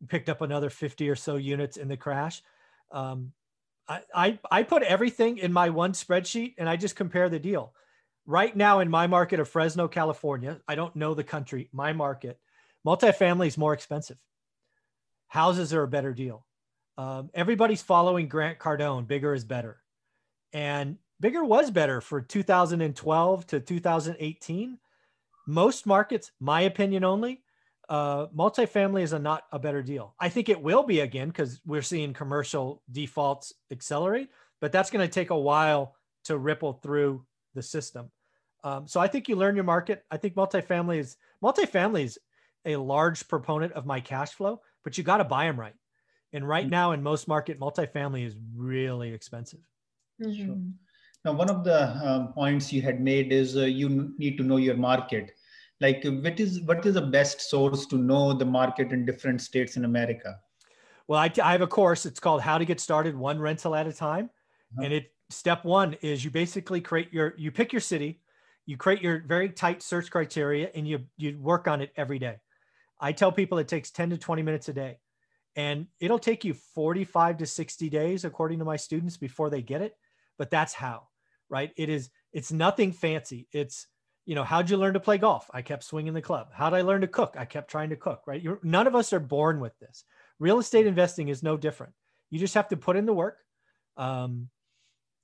Picked 0.08 0.30
up 0.30 0.42
another 0.42 0.70
50 0.70 1.10
or 1.10 1.16
so 1.16 1.38
units 1.38 1.78
in 1.78 1.88
the 1.88 1.98
crash. 1.98 2.44
Um, 2.92 3.32
I, 3.88 4.02
I, 4.14 4.40
I 4.52 4.64
put 4.64 4.84
everything 4.84 5.38
in 5.38 5.52
my 5.52 5.70
one 5.70 5.94
spreadsheet 5.94 6.56
and 6.58 6.70
I 6.70 6.76
just 6.76 6.96
compare 6.96 7.30
the 7.30 7.40
deal. 7.40 7.74
Right 8.26 8.56
now 8.56 8.80
in 8.80 8.90
my 8.90 9.08
market 9.08 9.40
of 9.40 9.50
Fresno, 9.50 9.88
California, 9.88 10.60
I 10.68 10.76
don't 10.76 10.96
know 10.96 11.14
the 11.14 11.24
country, 11.24 11.70
my 11.74 11.92
market, 11.92 12.40
multifamily 12.86 13.48
is 13.48 13.58
more 13.58 13.74
expensive. 13.74 14.18
Houses 15.28 15.74
are 15.74 15.84
a 15.84 15.88
better 15.88 16.14
deal. 16.14 16.46
Um, 16.98 17.30
everybody's 17.34 17.82
following 17.82 18.28
Grant 18.28 18.60
Cardone, 18.60 19.08
bigger 19.08 19.34
is 19.34 19.44
better. 19.44 19.82
And 20.54 20.98
bigger 21.20 21.44
was 21.44 21.72
better 21.72 22.02
for 22.02 22.22
2012 22.22 23.48
to 23.48 23.60
2018. 23.60 24.78
Most 25.48 25.86
markets, 25.86 26.32
my 26.40 26.62
opinion 26.62 27.04
only, 27.04 27.42
uh, 27.90 28.28
multifamily 28.28 29.02
is 29.02 29.14
a 29.14 29.20
not 29.20 29.44
a 29.52 29.60
better 29.60 29.82
deal. 29.82 30.16
I 30.20 30.30
think 30.30 30.50
it 30.50 30.62
will 30.62 30.84
be 30.84 31.02
again 31.02 31.28
because 31.28 31.60
we're 31.66 31.82
seeing 31.82 32.14
commercial 32.14 32.82
defaults 32.92 33.54
accelerate, 33.72 34.30
but 34.62 34.72
that's 34.72 34.90
going 34.90 35.06
to 35.06 35.14
take 35.14 35.30
a 35.30 35.38
while 35.38 35.96
to 36.26 36.38
ripple 36.38 36.74
through 36.74 37.26
the 37.54 37.62
system. 37.62 38.12
Um, 38.64 38.88
so 38.88 39.00
I 39.00 39.08
think 39.08 39.28
you 39.28 39.36
learn 39.36 39.56
your 39.56 39.66
market. 39.66 40.04
I 40.10 40.18
think 40.18 40.36
multifamily 40.36 41.00
is 41.00 41.18
multifamily 41.44 42.06
is 42.06 42.20
a 42.66 42.78
large 42.78 43.28
proponent 43.28 43.74
of 43.74 43.86
my 43.86 44.00
cash 44.00 44.32
flow, 44.32 44.62
but 44.84 44.98
you 44.98 45.04
got 45.04 45.18
to 45.18 45.26
buy 45.26 45.46
them 45.46 45.60
right. 45.60 45.76
And 46.32 46.48
right 46.48 46.64
mm-hmm. 46.64 46.72
now 46.72 46.92
in 46.94 47.04
most 47.04 47.28
market, 47.28 47.60
multifamily 47.60 48.26
is 48.26 48.36
really 48.56 49.14
expensive. 49.14 49.60
Mm-hmm. 50.22 50.46
Sure. 50.46 50.58
Now, 51.26 51.34
one 51.34 51.50
of 51.50 51.64
the 51.64 51.90
um, 52.06 52.34
points 52.34 52.72
you 52.74 52.82
had 52.82 53.02
made 53.02 53.32
is 53.32 53.56
uh, 53.56 53.62
you 53.62 54.14
need 54.18 54.38
to 54.38 54.44
know 54.44 54.58
your 54.58 54.76
market 54.76 55.32
like 55.82 56.04
what 56.04 56.40
is 56.40 56.62
what 56.62 56.86
is 56.86 56.94
the 56.96 57.02
best 57.02 57.42
source 57.42 57.86
to 57.88 57.98
know 57.98 58.34
the 58.34 58.46
market 58.46 58.92
in 58.92 59.06
different 59.06 59.42
states 59.42 59.78
in 59.78 59.86
america? 59.86 60.40
Well 61.08 61.20
i, 61.20 61.32
I 61.44 61.52
have 61.52 61.62
a 61.62 61.68
course. 61.68 62.06
It's 62.06 62.20
called 62.20 62.42
how 62.42 62.58
to 62.58 62.66
get 62.66 62.80
started 62.80 63.16
one 63.16 63.40
rental 63.40 63.76
at 63.76 63.88
a 63.88 63.94
time. 63.94 64.30
Uh-huh. 64.76 64.86
and 64.86 64.94
it 64.94 65.12
step 65.30 65.64
one 65.66 65.94
is 66.02 66.24
you 66.26 66.32
basically 66.32 66.82
create 66.82 67.12
your 67.14 67.34
you 67.38 67.52
pick 67.52 67.72
your 67.72 67.82
city 67.82 68.22
you 68.66 68.78
create 68.78 69.02
your 69.02 69.24
very 69.28 69.50
tight 69.50 69.84
search 69.84 70.10
criteria 70.10 70.70
and 70.74 70.88
you 70.88 71.00
you 71.18 71.38
work 71.40 71.68
on 71.68 71.82
it 71.82 71.92
every 71.98 72.20
day. 72.20 72.38
I 73.00 73.12
tell 73.12 73.32
people 73.32 73.58
it 73.58 73.68
takes 73.68 73.92
10 73.92 74.12
to 74.12 74.18
20 74.18 74.42
minutes 74.42 74.70
a 74.70 74.74
day 74.74 74.98
and 75.56 75.88
it'll 76.00 76.20
take 76.20 76.46
you 76.46 76.54
45 76.54 77.38
to 77.38 77.46
60 77.46 77.90
days 77.90 78.26
according 78.26 78.60
to 78.60 78.66
my 78.66 78.78
students 78.78 79.18
before 79.18 79.50
they 79.50 79.62
get 79.62 79.82
it 79.82 79.96
but 80.38 80.50
that's 80.50 80.74
how 80.74 81.08
right? 81.54 81.72
It 81.78 81.90
is 81.90 82.10
it's 82.34 82.52
nothing 82.52 82.92
fancy. 82.92 83.48
It's 83.52 83.86
you 84.26 84.36
know, 84.36 84.44
how'd 84.44 84.70
you 84.70 84.78
learn 84.78 84.94
to 84.94 85.00
play 85.00 85.18
golf? 85.18 85.50
I 85.54 85.62
kept 85.62 85.84
swinging 85.84 86.14
the 86.14 86.22
club. 86.22 86.50
How'd 86.54 86.74
I 86.74 86.82
learn 86.82 87.02
to 87.02 87.08
cook? 87.08 87.36
I 87.38 87.46
kept 87.46 87.70
trying 87.70 87.90
to 87.90 87.96
cook, 87.96 88.22
right? 88.26 88.42
You're, 88.42 88.60
none 88.64 88.88
of 88.88 88.96
us 88.96 89.12
are 89.12 89.20
born 89.20 89.60
with 89.60 89.78
this. 89.80 90.06
Real 90.40 90.60
estate 90.60 90.88
investing 90.88 91.30
is 91.30 91.44
no 91.44 91.58
different. 91.58 91.94
You 92.30 92.40
just 92.40 92.54
have 92.54 92.70
to 92.70 92.78
put 92.78 92.96
in 92.96 93.06
the 93.06 93.14
work. 93.14 93.40
Um, 93.98 94.50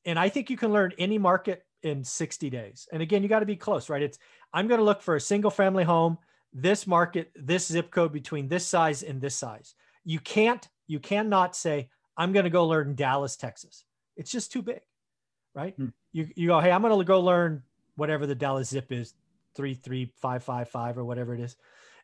and 0.06 0.20
I 0.20 0.29
think 0.29 0.50
you 0.50 0.58
can 0.58 0.74
learn 0.74 0.94
any 0.98 1.18
market 1.18 1.65
in 1.82 2.03
60 2.03 2.50
days. 2.50 2.88
And 2.91 3.01
again, 3.01 3.24
you 3.24 3.29
got 3.29 3.39
to 3.39 3.46
be 3.46 3.56
close, 3.56 3.89
right? 3.89 4.01
It's, 4.01 4.20
I'm 4.53 4.68
going 4.68 4.79
to 4.79 4.86
look 4.86 5.01
for 5.01 5.15
a 5.15 5.22
single 5.22 5.51
family 5.51 5.84
home, 5.84 6.18
this 6.53 6.86
market, 6.86 7.32
this 7.36 7.68
zip 7.68 7.91
code 7.91 8.12
between 8.12 8.48
this 8.48 8.65
size 8.65 9.03
and 9.03 9.22
this 9.22 9.36
size. 9.36 9.75
You 10.03 10.20
can't, 10.20 10.68
you 10.88 11.00
cannot 11.00 11.56
say, 11.56 11.89
I'm 12.18 12.34
going 12.34 12.46
to 12.46 12.50
go 12.50 12.68
learn 12.68 12.96
Dallas, 12.96 13.38
Texas. 13.38 13.86
It's 14.18 14.32
just 14.32 14.51
too 14.51 14.62
big, 14.62 14.82
right? 15.56 15.74
Hmm. 15.75 15.88
You, 16.12 16.27
you 16.36 16.48
go, 16.48 16.60
hey, 16.60 16.72
I'm 16.72 16.82
going 16.82 16.98
to 16.98 17.06
go 17.06 17.22
learn 17.22 17.63
whatever 18.00 18.25
the 18.25 18.36
Dallas 18.36 18.70
zip 18.70 18.91
is, 18.91 19.13
three 19.56 19.74
three 19.74 20.12
five 20.22 20.44
five 20.44 20.70
five 20.70 20.98
or 20.98 21.06
whatever 21.06 21.34
it 21.36 21.41
is, 21.41 21.56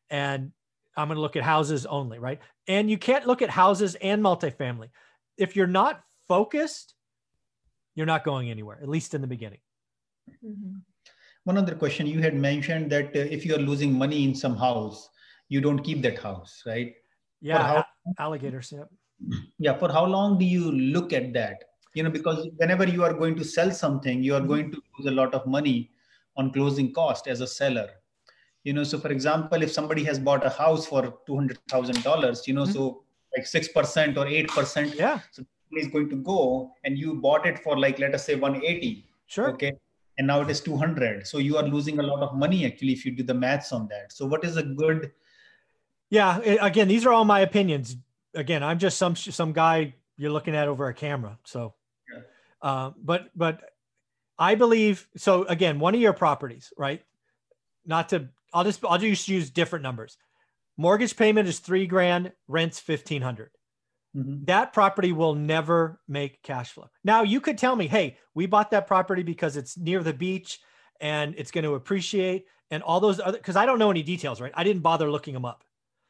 and 0.10 0.52
I'm 0.98 1.08
going 1.08 1.18
to 1.18 1.22
look 1.22 1.36
at 1.36 1.44
houses 1.44 1.86
only, 1.86 2.20
right? 2.20 2.40
And 2.68 2.90
you 2.90 2.98
can't 2.98 3.28
look 3.28 3.42
at 3.42 3.50
houses 3.50 3.96
and 3.96 4.22
multifamily. 4.22 4.90
If 5.38 5.56
you're 5.56 5.68
not 5.68 6.02
focused, 6.28 6.96
you're 7.96 8.06
not 8.06 8.24
going 8.24 8.50
anywhere, 8.50 8.80
at 8.82 8.90
least 8.90 9.14
in 9.14 9.22
the 9.22 9.28
beginning. 9.28 9.60
Mm-hmm. 10.44 10.78
One 11.44 11.58
other 11.58 11.75
question 11.75 12.08
you 12.08 12.22
had 12.22 12.36
mentioned 12.36 12.92
that 12.92 13.16
uh, 13.16 13.20
if 13.20 13.46
you 13.46 13.56
are 13.56 13.60
losing 13.60 13.94
money 13.94 14.24
in 14.24 14.34
some 14.34 14.58
house, 14.58 15.10
you 15.50 15.62
don't 15.62 15.80
keep 15.80 16.02
that 16.02 16.20
house, 16.20 16.64
right? 16.66 16.94
Yeah, 17.42 17.62
how, 17.62 17.86
alligators. 18.18 18.74
Yeah. 18.75 18.86
Yeah. 19.60 19.78
For 19.78 19.92
how 19.92 20.06
long 20.06 20.40
do 20.40 20.46
you 20.46 20.72
look 20.72 21.14
at 21.14 21.34
that? 21.34 21.64
You 21.96 22.04
know 22.04 22.12
because 22.12 22.48
whenever 22.58 22.86
you 22.88 23.04
are 23.04 23.14
going 23.14 23.36
to 23.36 23.44
sell 23.44 23.72
something 23.72 24.22
you 24.22 24.36
are 24.36 24.40
mm-hmm. 24.40 24.56
going 24.56 24.72
to 24.72 24.82
lose 24.98 25.08
a 25.12 25.16
lot 25.20 25.34
of 25.34 25.48
money 25.48 25.90
on 26.38 26.52
closing 26.52 26.92
cost 26.92 27.28
as 27.28 27.40
a 27.42 27.48
seller. 27.48 27.90
You 28.64 28.74
know 28.74 28.84
so 28.84 29.00
for 29.00 29.12
example 29.12 29.62
if 29.64 29.72
somebody 29.72 30.04
has 30.04 30.20
bought 30.20 30.46
a 30.46 30.50
house 30.50 30.86
for 30.86 31.02
$200000 31.30 32.48
you 32.48 32.54
know 32.54 32.64
mm-hmm. 32.64 32.72
so 32.72 33.04
like 33.36 33.46
6% 33.46 34.18
or 34.18 34.25
8% 34.25 34.96
yeah. 34.96 35.20
so 35.32 35.44
is 35.78 35.88
going 35.88 36.10
to 36.10 36.16
go 36.16 36.72
and 36.84 36.98
you 36.98 37.16
bought 37.16 37.46
it 37.46 37.60
for 37.60 37.78
like 37.78 38.00
let 38.00 38.16
us 38.16 38.25
say 38.25 38.36
180 38.36 39.06
sure. 39.28 39.50
okay 39.50 39.74
and 40.18 40.25
now 40.25 40.42
it 40.42 40.50
is 40.50 40.62
200 40.62 41.28
so 41.28 41.38
you 41.38 41.58
are 41.58 41.64
losing 41.64 42.00
a 42.00 42.04
lot 42.04 42.22
of 42.24 42.36
money 42.36 42.66
actually 42.66 42.94
if 42.94 43.06
you 43.06 43.12
do 43.12 43.24
the 43.24 43.34
maths 43.34 43.72
on 43.72 43.88
that. 43.90 44.12
So 44.12 44.25
what 44.25 44.44
is 44.44 44.58
a 44.58 44.64
good 44.64 45.12
yeah 46.10 46.40
again 46.40 46.88
these 46.88 47.06
are 47.06 47.14
all 47.14 47.25
my 47.25 47.42
opinions. 47.42 47.98
Again 48.34 48.64
i'm 48.64 48.80
just 48.80 48.98
some 48.98 49.16
some 49.16 49.54
guy 49.54 49.94
you're 50.18 50.32
looking 50.32 50.56
at 50.56 50.68
over 50.68 50.88
a 50.88 50.94
camera 50.94 51.38
so 51.46 51.74
uh, 52.65 52.91
but 52.98 53.29
but 53.36 53.62
I 54.39 54.55
believe 54.55 55.07
so. 55.15 55.43
Again, 55.43 55.79
one 55.79 55.93
of 55.93 56.01
your 56.01 56.13
properties, 56.13 56.74
right? 56.75 57.03
Not 57.86 58.10
to. 58.10 58.29
I'll 58.53 58.63
just 58.63 58.84
I'll 58.84 58.98
just 58.98 59.27
use 59.27 59.51
different 59.51 59.84
numbers. 59.84 60.17
Mortgage 60.75 61.15
payment 61.15 61.48
is 61.48 61.60
three 61.60 61.86
grand. 61.86 62.31
Rent's 62.48 62.79
fifteen 62.79 63.22
hundred. 63.22 63.51
Mm-hmm. 64.17 64.45
That 64.45 64.74
property 64.74 65.12
will 65.12 65.36
never 65.36 66.01
make 66.07 66.41
cash 66.41 66.72
flow. 66.72 66.89
Now 67.03 67.22
you 67.22 67.39
could 67.39 67.60
tell 67.60 67.75
me, 67.75 67.86
hey, 67.86 68.17
we 68.34 68.48
bought 68.48 68.72
that 68.72 68.88
property 68.88 69.22
because 69.22 69.57
it's 69.57 69.77
near 69.77 70.01
the 70.01 70.13
beach 70.13 70.60
and 71.00 71.36
it's 71.38 71.51
going 71.51 71.65
to 71.65 71.75
appreciate 71.75 72.45
and 72.72 72.81
all 72.81 73.00
those 73.00 73.19
other 73.19 73.38
because 73.38 73.55
I 73.55 73.67
don't 73.67 73.77
know 73.77 73.91
any 73.91 74.01
details, 74.01 74.41
right? 74.41 74.53
I 74.55 74.63
didn't 74.63 74.81
bother 74.81 75.12
looking 75.12 75.36
them 75.36 75.45
up. 75.45 75.63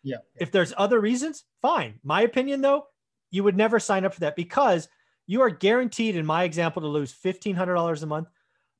Yeah. 0.03 0.17
If 0.35 0.51
there's 0.51 0.73
other 0.77 1.01
reasons, 1.01 1.43
fine. 1.61 1.99
My 2.01 2.21
opinion 2.21 2.61
though, 2.61 2.85
you 3.29 3.43
would 3.43 3.57
never 3.57 3.77
sign 3.77 4.05
up 4.05 4.13
for 4.13 4.21
that 4.21 4.37
because 4.37 4.87
you 5.27 5.41
are 5.41 5.49
guaranteed, 5.49 6.15
in 6.15 6.25
my 6.25 6.43
example, 6.43 6.81
to 6.81 6.87
lose 6.87 7.13
$1,500 7.13 8.03
a 8.03 8.05
month 8.05 8.27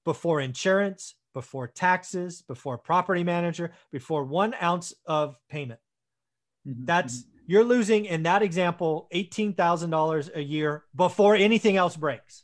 before 0.03 0.39
insurance, 0.39 1.15
before 1.33 1.67
taxes, 1.67 2.41
before 2.43 2.77
property 2.77 3.23
manager, 3.23 3.71
before 3.91 4.23
one 4.23 4.55
ounce 4.61 4.93
of 5.05 5.37
payment. 5.49 5.79
Mm-hmm. 6.67 6.85
That's 6.85 7.19
mm-hmm. 7.19 7.29
you're 7.47 7.63
losing 7.63 8.05
in 8.05 8.23
that 8.23 8.41
example 8.41 9.07
$18,000 9.13 10.35
a 10.35 10.41
year 10.41 10.85
before 10.95 11.35
anything 11.35 11.77
else 11.77 11.97
breaks. 11.97 12.43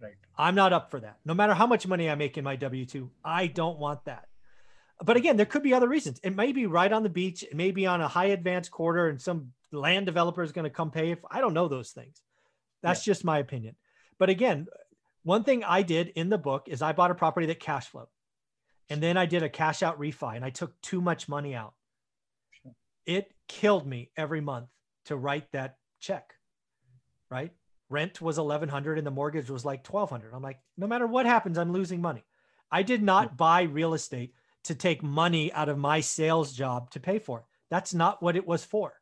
Right. 0.00 0.14
I'm 0.36 0.54
not 0.54 0.72
up 0.72 0.90
for 0.90 1.00
that. 1.00 1.18
No 1.24 1.34
matter 1.34 1.54
how 1.54 1.66
much 1.66 1.86
money 1.86 2.10
I 2.10 2.14
make 2.14 2.38
in 2.38 2.44
my 2.44 2.56
W 2.56 2.86
2, 2.86 3.10
I 3.24 3.46
don't 3.46 3.78
want 3.78 4.04
that. 4.06 4.26
But 5.02 5.16
again, 5.16 5.36
there 5.36 5.46
could 5.46 5.62
be 5.62 5.72
other 5.72 5.88
reasons. 5.88 6.20
It 6.22 6.36
may 6.36 6.52
be 6.52 6.66
right 6.66 6.92
on 6.92 7.02
the 7.02 7.08
beach, 7.08 7.42
it 7.42 7.54
may 7.54 7.70
be 7.70 7.86
on 7.86 8.00
a 8.00 8.08
high 8.08 8.26
advanced 8.26 8.70
quarter, 8.70 9.08
and 9.08 9.20
some 9.20 9.52
land 9.72 10.06
developer 10.06 10.42
is 10.42 10.52
going 10.52 10.64
to 10.64 10.70
come 10.70 10.90
pay. 10.90 11.12
If 11.12 11.20
I 11.30 11.40
don't 11.40 11.54
know 11.54 11.68
those 11.68 11.90
things. 11.92 12.20
That's 12.82 13.06
yeah. 13.06 13.12
just 13.12 13.24
my 13.24 13.38
opinion. 13.38 13.76
But 14.18 14.30
again, 14.30 14.66
one 15.22 15.44
thing 15.44 15.64
I 15.64 15.82
did 15.82 16.08
in 16.08 16.28
the 16.28 16.38
book 16.38 16.68
is 16.68 16.82
I 16.82 16.92
bought 16.92 17.10
a 17.10 17.14
property 17.14 17.46
that 17.46 17.60
cash 17.60 17.86
flowed. 17.88 18.08
And 18.88 19.02
then 19.02 19.16
I 19.16 19.26
did 19.26 19.42
a 19.42 19.48
cash 19.48 19.82
out 19.82 20.00
refi 20.00 20.34
and 20.36 20.44
I 20.44 20.50
took 20.50 20.80
too 20.80 21.00
much 21.00 21.28
money 21.28 21.54
out. 21.54 21.74
Sure. 22.62 22.72
It 23.06 23.32
killed 23.48 23.86
me 23.86 24.10
every 24.16 24.40
month 24.40 24.68
to 25.06 25.16
write 25.16 25.50
that 25.52 25.76
check. 26.00 26.34
Right? 27.30 27.52
Rent 27.88 28.20
was 28.20 28.38
1100 28.38 28.98
and 28.98 29.06
the 29.06 29.10
mortgage 29.10 29.50
was 29.50 29.64
like 29.64 29.86
1200. 29.86 30.34
I'm 30.34 30.42
like, 30.42 30.58
no 30.76 30.86
matter 30.86 31.06
what 31.06 31.26
happens, 31.26 31.58
I'm 31.58 31.72
losing 31.72 32.00
money. 32.00 32.24
I 32.70 32.82
did 32.82 33.02
not 33.02 33.36
buy 33.36 33.62
real 33.62 33.94
estate 33.94 34.34
to 34.64 34.74
take 34.74 35.02
money 35.02 35.52
out 35.52 35.68
of 35.68 35.78
my 35.78 36.00
sales 36.00 36.52
job 36.52 36.90
to 36.90 37.00
pay 37.00 37.18
for 37.18 37.40
it. 37.40 37.44
That's 37.70 37.94
not 37.94 38.22
what 38.22 38.36
it 38.36 38.46
was 38.46 38.64
for. 38.64 38.94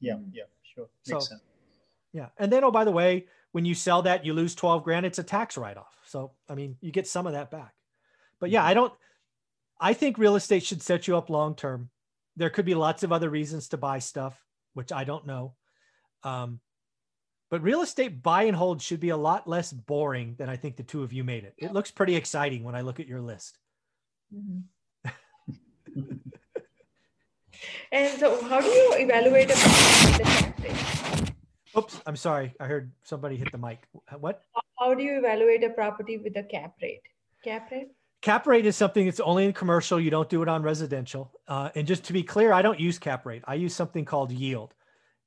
Yeah, 0.00 0.16
yeah, 0.32 0.44
sure. 0.62 0.88
Makes 1.06 1.26
so, 1.26 1.30
sense. 1.30 1.42
Yeah. 2.14 2.28
And 2.38 2.50
then, 2.50 2.64
oh, 2.64 2.70
by 2.70 2.84
the 2.84 2.92
way, 2.92 3.26
when 3.52 3.66
you 3.66 3.74
sell 3.74 4.02
that, 4.02 4.24
you 4.24 4.32
lose 4.32 4.54
12 4.54 4.84
grand. 4.84 5.04
It's 5.04 5.18
a 5.18 5.24
tax 5.24 5.58
write 5.58 5.76
off. 5.76 5.98
So, 6.06 6.30
I 6.48 6.54
mean, 6.54 6.76
you 6.80 6.92
get 6.92 7.08
some 7.08 7.26
of 7.26 7.34
that 7.34 7.50
back. 7.50 7.74
But 8.40 8.50
yeah, 8.50 8.64
I 8.64 8.72
don't, 8.72 8.92
I 9.80 9.92
think 9.92 10.16
real 10.16 10.36
estate 10.36 10.62
should 10.62 10.80
set 10.80 11.08
you 11.08 11.16
up 11.16 11.28
long 11.28 11.56
term. 11.56 11.90
There 12.36 12.50
could 12.50 12.64
be 12.64 12.74
lots 12.74 13.02
of 13.02 13.12
other 13.12 13.28
reasons 13.28 13.68
to 13.68 13.76
buy 13.76 13.98
stuff, 13.98 14.40
which 14.74 14.92
I 14.92 15.04
don't 15.04 15.26
know. 15.26 15.54
Um, 16.22 16.60
but 17.50 17.62
real 17.62 17.82
estate 17.82 18.22
buy 18.22 18.44
and 18.44 18.56
hold 18.56 18.80
should 18.80 19.00
be 19.00 19.10
a 19.10 19.16
lot 19.16 19.48
less 19.48 19.72
boring 19.72 20.36
than 20.38 20.48
I 20.48 20.56
think 20.56 20.76
the 20.76 20.82
two 20.82 21.02
of 21.02 21.12
you 21.12 21.24
made 21.24 21.44
it. 21.44 21.54
It 21.58 21.72
looks 21.72 21.90
pretty 21.90 22.16
exciting 22.16 22.64
when 22.64 22.74
I 22.74 22.80
look 22.80 23.00
at 23.00 23.08
your 23.08 23.20
list. 23.20 23.58
Mm-hmm. 24.34 25.10
and 27.92 28.18
so, 28.18 28.42
how 28.48 28.60
do 28.60 28.66
you 28.66 28.94
evaluate 28.98 29.50
a 29.50 31.33
Oops, 31.76 32.00
I'm 32.06 32.16
sorry. 32.16 32.54
I 32.60 32.66
heard 32.66 32.92
somebody 33.02 33.36
hit 33.36 33.50
the 33.52 33.58
mic. 33.58 33.86
What? 34.18 34.42
How 34.78 34.94
do 34.94 35.02
you 35.02 35.18
evaluate 35.18 35.64
a 35.64 35.70
property 35.70 36.18
with 36.18 36.36
a 36.36 36.42
cap 36.42 36.74
rate? 36.80 37.02
Cap 37.42 37.70
rate? 37.70 37.90
cap 38.24 38.46
rate 38.46 38.64
is 38.64 38.74
something 38.74 39.04
that's 39.04 39.20
only 39.20 39.44
in 39.44 39.52
commercial. 39.52 40.00
You 40.00 40.10
don't 40.10 40.30
do 40.30 40.40
it 40.40 40.48
on 40.48 40.62
residential. 40.62 41.30
Uh, 41.46 41.68
and 41.74 41.86
just 41.86 42.04
to 42.04 42.14
be 42.14 42.22
clear, 42.22 42.54
I 42.54 42.62
don't 42.62 42.80
use 42.80 42.98
cap 42.98 43.26
rate. 43.26 43.42
I 43.44 43.54
use 43.54 43.74
something 43.74 44.06
called 44.06 44.32
yield. 44.32 44.72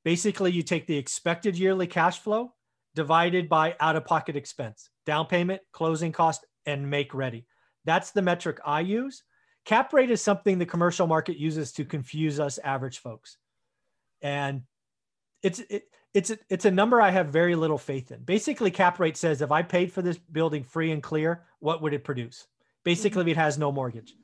Basically, 0.04 0.50
you 0.50 0.64
take 0.64 0.88
the 0.88 0.96
expected 0.96 1.56
yearly 1.56 1.86
cash 1.86 2.18
flow 2.18 2.54
divided 2.96 3.48
by 3.48 3.76
out 3.78 3.94
of 3.94 4.04
pocket 4.04 4.34
expense, 4.34 4.90
down 5.06 5.26
payment, 5.26 5.62
closing 5.70 6.10
cost, 6.10 6.44
and 6.66 6.90
make 6.90 7.14
ready. 7.14 7.46
That's 7.84 8.10
the 8.10 8.20
metric 8.20 8.58
I 8.66 8.80
use. 8.80 9.22
Cap 9.64 9.92
rate 9.92 10.10
is 10.10 10.20
something 10.20 10.58
the 10.58 10.66
commercial 10.66 11.06
market 11.06 11.36
uses 11.36 11.70
to 11.74 11.84
confuse 11.84 12.40
us 12.40 12.58
average 12.64 12.98
folks. 12.98 13.36
And 14.22 14.62
it's 15.44 15.60
it, 15.70 15.84
it's 16.14 16.30
a, 16.30 16.38
it's 16.48 16.64
a 16.64 16.70
number 16.70 17.00
I 17.00 17.10
have 17.10 17.28
very 17.28 17.54
little 17.54 17.78
faith 17.78 18.10
in. 18.10 18.22
Basically, 18.22 18.70
cap 18.70 18.98
rate 18.98 19.16
says 19.16 19.42
if 19.42 19.52
I 19.52 19.62
paid 19.62 19.92
for 19.92 20.02
this 20.02 20.18
building 20.18 20.64
free 20.64 20.90
and 20.90 21.02
clear, 21.02 21.44
what 21.60 21.82
would 21.82 21.92
it 21.92 22.04
produce? 22.04 22.46
Basically, 22.84 23.22
mm-hmm. 23.22 23.30
it 23.30 23.36
has 23.36 23.58
no 23.58 23.70
mortgage, 23.70 24.14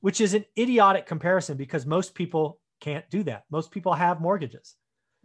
which 0.00 0.20
is 0.20 0.34
an 0.34 0.44
idiotic 0.58 1.06
comparison 1.06 1.56
because 1.56 1.86
most 1.86 2.14
people 2.14 2.60
can't 2.80 3.08
do 3.10 3.22
that. 3.24 3.44
Most 3.50 3.70
people 3.70 3.92
have 3.92 4.20
mortgages. 4.20 4.74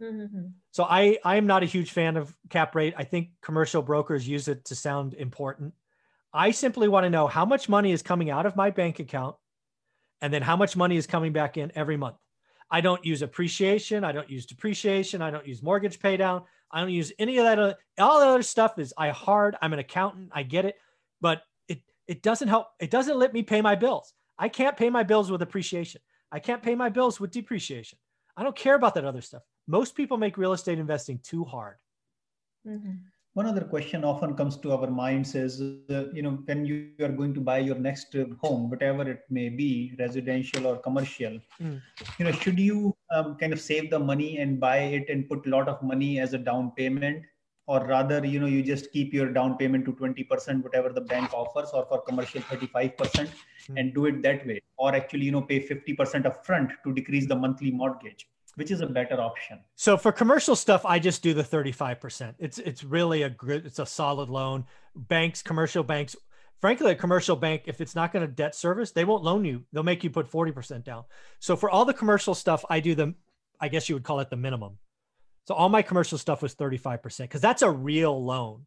Mm-hmm. 0.02 0.46
So 0.72 0.84
I 0.84 1.18
I 1.24 1.36
am 1.36 1.46
not 1.46 1.62
a 1.62 1.66
huge 1.66 1.92
fan 1.92 2.16
of 2.16 2.34
cap 2.50 2.74
rate. 2.74 2.94
I 2.96 3.04
think 3.04 3.30
commercial 3.42 3.82
brokers 3.82 4.26
use 4.26 4.48
it 4.48 4.64
to 4.66 4.74
sound 4.74 5.14
important. 5.14 5.72
I 6.32 6.50
simply 6.50 6.88
want 6.88 7.04
to 7.04 7.10
know 7.10 7.28
how 7.28 7.44
much 7.44 7.68
money 7.68 7.92
is 7.92 8.02
coming 8.02 8.28
out 8.28 8.44
of 8.44 8.56
my 8.56 8.70
bank 8.70 8.98
account 8.98 9.36
and 10.20 10.32
then 10.32 10.42
how 10.42 10.56
much 10.56 10.76
money 10.76 10.96
is 10.96 11.06
coming 11.06 11.32
back 11.32 11.56
in 11.56 11.70
every 11.76 11.96
month. 11.96 12.16
I 12.70 12.80
don't 12.80 13.04
use 13.04 13.22
appreciation. 13.22 14.04
I 14.04 14.12
don't 14.12 14.28
use 14.28 14.46
depreciation. 14.46 15.22
I 15.22 15.30
don't 15.30 15.46
use 15.46 15.62
mortgage 15.62 16.00
pay 16.00 16.16
down. 16.16 16.42
I 16.70 16.80
don't 16.80 16.90
use 16.90 17.12
any 17.18 17.38
of 17.38 17.44
that. 17.44 17.58
Other, 17.58 17.76
all 17.98 18.20
the 18.20 18.26
other 18.26 18.42
stuff 18.42 18.78
is 18.78 18.92
I 18.98 19.10
hard. 19.10 19.56
I'm 19.62 19.72
an 19.72 19.78
accountant. 19.78 20.30
I 20.32 20.42
get 20.42 20.64
it, 20.64 20.76
but 21.20 21.42
it 21.68 21.82
it 22.08 22.22
doesn't 22.22 22.48
help. 22.48 22.68
It 22.80 22.90
doesn't 22.90 23.18
let 23.18 23.32
me 23.32 23.42
pay 23.42 23.60
my 23.60 23.74
bills. 23.74 24.12
I 24.38 24.48
can't 24.48 24.76
pay 24.76 24.90
my 24.90 25.02
bills 25.02 25.30
with 25.30 25.42
appreciation. 25.42 26.00
I 26.32 26.40
can't 26.40 26.62
pay 26.62 26.74
my 26.74 26.88
bills 26.88 27.20
with 27.20 27.30
depreciation. 27.30 27.98
I 28.36 28.42
don't 28.42 28.56
care 28.56 28.74
about 28.74 28.94
that 28.94 29.04
other 29.04 29.20
stuff. 29.20 29.42
Most 29.68 29.94
people 29.94 30.16
make 30.16 30.36
real 30.36 30.52
estate 30.52 30.78
investing 30.78 31.20
too 31.22 31.44
hard. 31.44 31.76
Mm-hmm 32.66 32.94
one 33.34 33.46
other 33.46 33.62
question 33.62 34.04
often 34.04 34.34
comes 34.34 34.56
to 34.56 34.72
our 34.72 34.88
minds 34.88 35.34
is 35.34 35.60
uh, 35.90 36.04
you 36.12 36.22
know 36.22 36.38
when 36.46 36.64
you 36.64 36.76
are 37.02 37.14
going 37.20 37.34
to 37.34 37.40
buy 37.40 37.58
your 37.58 37.78
next 37.86 38.16
home 38.42 38.70
whatever 38.70 39.08
it 39.14 39.22
may 39.28 39.48
be 39.48 39.92
residential 39.98 40.66
or 40.66 40.76
commercial 40.78 41.38
mm. 41.60 41.80
you 42.18 42.24
know 42.24 42.32
should 42.32 42.58
you 42.58 42.96
um, 43.10 43.36
kind 43.36 43.52
of 43.52 43.60
save 43.60 43.90
the 43.90 43.98
money 43.98 44.38
and 44.38 44.60
buy 44.60 44.78
it 44.98 45.08
and 45.08 45.28
put 45.28 45.46
a 45.46 45.50
lot 45.50 45.68
of 45.68 45.82
money 45.82 46.18
as 46.20 46.32
a 46.32 46.38
down 46.38 46.70
payment 46.76 47.24
or 47.66 47.84
rather 47.86 48.24
you 48.24 48.38
know 48.38 48.46
you 48.46 48.62
just 48.62 48.92
keep 48.92 49.12
your 49.12 49.32
down 49.32 49.56
payment 49.56 49.84
to 49.84 49.92
20% 49.92 50.62
whatever 50.62 50.90
the 50.90 51.00
bank 51.00 51.32
offers 51.34 51.70
or 51.72 51.84
for 51.86 52.00
commercial 52.02 52.40
35% 52.42 52.96
mm. 52.96 53.28
and 53.76 53.94
do 53.94 54.06
it 54.06 54.22
that 54.22 54.46
way 54.46 54.60
or 54.76 54.94
actually 54.94 55.24
you 55.24 55.32
know 55.32 55.42
pay 55.42 55.60
50% 55.60 55.96
upfront 56.30 56.70
to 56.84 56.94
decrease 56.94 57.26
the 57.26 57.34
monthly 57.34 57.72
mortgage 57.72 58.28
which 58.56 58.70
is 58.70 58.80
a 58.80 58.86
better 58.86 59.20
option. 59.20 59.60
So 59.74 59.96
for 59.96 60.12
commercial 60.12 60.56
stuff 60.56 60.84
i 60.84 60.98
just 60.98 61.22
do 61.22 61.34
the 61.34 61.42
35% 61.42 62.34
it's 62.38 62.58
it's 62.58 62.84
really 62.84 63.22
a 63.22 63.30
good 63.30 63.66
it's 63.66 63.78
a 63.78 63.86
solid 63.86 64.28
loan. 64.28 64.66
Banks 64.94 65.42
commercial 65.42 65.82
banks 65.82 66.16
frankly 66.60 66.92
a 66.92 66.94
commercial 66.94 67.36
bank 67.36 67.62
if 67.66 67.80
it's 67.80 67.94
not 67.94 68.12
going 68.12 68.26
to 68.26 68.32
debt 68.32 68.54
service 68.54 68.92
they 68.92 69.04
won't 69.04 69.24
loan 69.24 69.44
you. 69.44 69.64
They'll 69.72 69.82
make 69.82 70.04
you 70.04 70.10
put 70.10 70.30
40% 70.30 70.84
down. 70.84 71.04
So 71.38 71.56
for 71.56 71.70
all 71.70 71.84
the 71.84 71.94
commercial 71.94 72.34
stuff 72.34 72.64
i 72.70 72.80
do 72.80 72.94
the 72.94 73.14
i 73.60 73.68
guess 73.68 73.88
you 73.88 73.94
would 73.94 74.04
call 74.04 74.20
it 74.20 74.30
the 74.30 74.36
minimum. 74.36 74.78
So 75.46 75.54
all 75.54 75.68
my 75.68 75.82
commercial 75.82 76.16
stuff 76.16 76.40
was 76.40 76.54
35% 76.54 77.02
because 77.18 77.42
that's 77.42 77.60
a 77.60 77.70
real 77.70 78.24
loan. 78.24 78.64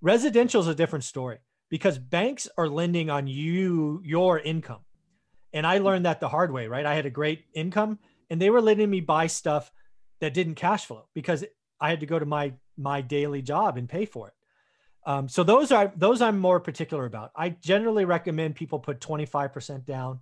Residential 0.00 0.60
is 0.60 0.66
a 0.66 0.74
different 0.74 1.04
story 1.04 1.38
because 1.68 1.96
banks 1.96 2.48
are 2.56 2.68
lending 2.68 3.08
on 3.08 3.26
you 3.28 4.02
your 4.04 4.38
income. 4.38 4.80
And 5.52 5.66
i 5.66 5.78
learned 5.78 6.06
that 6.06 6.20
the 6.20 6.28
hard 6.28 6.52
way 6.52 6.66
right? 6.66 6.86
I 6.86 6.94
had 6.94 7.06
a 7.06 7.10
great 7.10 7.44
income 7.54 7.98
and 8.30 8.40
they 8.40 8.50
were 8.50 8.60
letting 8.60 8.90
me 8.90 9.00
buy 9.00 9.26
stuff 9.26 9.70
that 10.20 10.34
didn't 10.34 10.56
cash 10.56 10.86
flow 10.86 11.08
because 11.14 11.44
I 11.80 11.90
had 11.90 12.00
to 12.00 12.06
go 12.06 12.18
to 12.18 12.26
my 12.26 12.54
my 12.76 13.00
daily 13.00 13.42
job 13.42 13.76
and 13.76 13.88
pay 13.88 14.04
for 14.04 14.28
it. 14.28 14.34
Um, 15.06 15.28
so 15.28 15.42
those 15.42 15.72
are 15.72 15.92
those 15.96 16.20
I'm 16.20 16.38
more 16.38 16.60
particular 16.60 17.04
about. 17.06 17.30
I 17.34 17.50
generally 17.50 18.04
recommend 18.04 18.56
people 18.56 18.78
put 18.78 19.00
25% 19.00 19.84
down. 19.84 20.20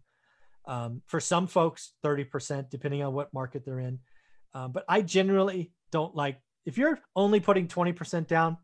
Um, 0.68 1.02
for 1.06 1.20
some 1.20 1.46
folks, 1.46 1.92
30%, 2.04 2.70
depending 2.70 3.00
on 3.04 3.14
what 3.14 3.32
market 3.32 3.64
they're 3.64 3.78
in. 3.78 4.00
Um, 4.52 4.72
but 4.72 4.84
I 4.88 5.00
generally 5.00 5.70
don't 5.92 6.14
like 6.14 6.40
if 6.64 6.76
you're 6.76 6.98
only 7.14 7.40
putting 7.40 7.68
20% 7.68 8.26
down, 8.26 8.58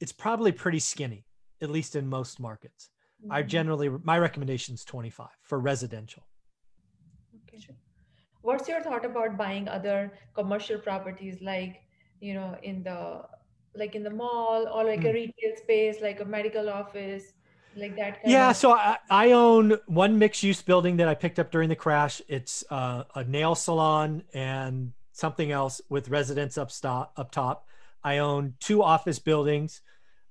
it's 0.00 0.12
probably 0.12 0.52
pretty 0.52 0.80
skinny, 0.80 1.24
at 1.62 1.70
least 1.70 1.96
in 1.96 2.08
most 2.08 2.40
markets. 2.40 2.90
Mm-hmm. 3.22 3.32
I 3.32 3.42
generally 3.42 3.88
my 3.88 4.18
recommendation 4.18 4.74
is 4.74 4.84
25 4.84 5.28
for 5.42 5.58
residential. 5.58 6.26
What's 8.46 8.68
your 8.68 8.80
thought 8.80 9.04
about 9.04 9.36
buying 9.36 9.68
other 9.68 10.12
commercial 10.34 10.78
properties 10.78 11.42
like 11.42 11.82
you 12.20 12.34
know 12.34 12.56
in 12.62 12.82
the 12.82 13.22
like 13.74 13.94
in 13.94 14.02
the 14.02 14.10
mall 14.10 14.68
or 14.72 14.84
like 14.84 15.00
mm. 15.00 15.06
a 15.06 15.08
hmm. 15.08 15.14
retail 15.14 15.56
space 15.56 15.96
like 16.00 16.20
a 16.20 16.24
medical 16.24 16.70
office 16.70 17.32
like 17.76 17.96
that 17.96 18.20
yeah 18.24 18.50
of- 18.50 18.56
so 18.56 18.72
I, 18.72 18.98
I, 19.10 19.32
own 19.32 19.76
one 19.86 20.18
mixed 20.18 20.42
use 20.42 20.62
building 20.62 20.96
that 20.98 21.08
i 21.08 21.14
picked 21.14 21.38
up 21.38 21.50
during 21.50 21.68
the 21.68 21.76
crash 21.76 22.22
it's 22.28 22.64
uh, 22.70 23.04
a 23.14 23.24
nail 23.24 23.54
salon 23.54 24.22
and 24.32 24.92
something 25.12 25.50
else 25.50 25.80
with 25.88 26.08
residents 26.08 26.56
up 26.56 26.70
stop 26.70 27.12
up 27.16 27.30
top 27.30 27.66
i 28.02 28.18
own 28.18 28.54
two 28.60 28.82
office 28.82 29.18
buildings 29.18 29.82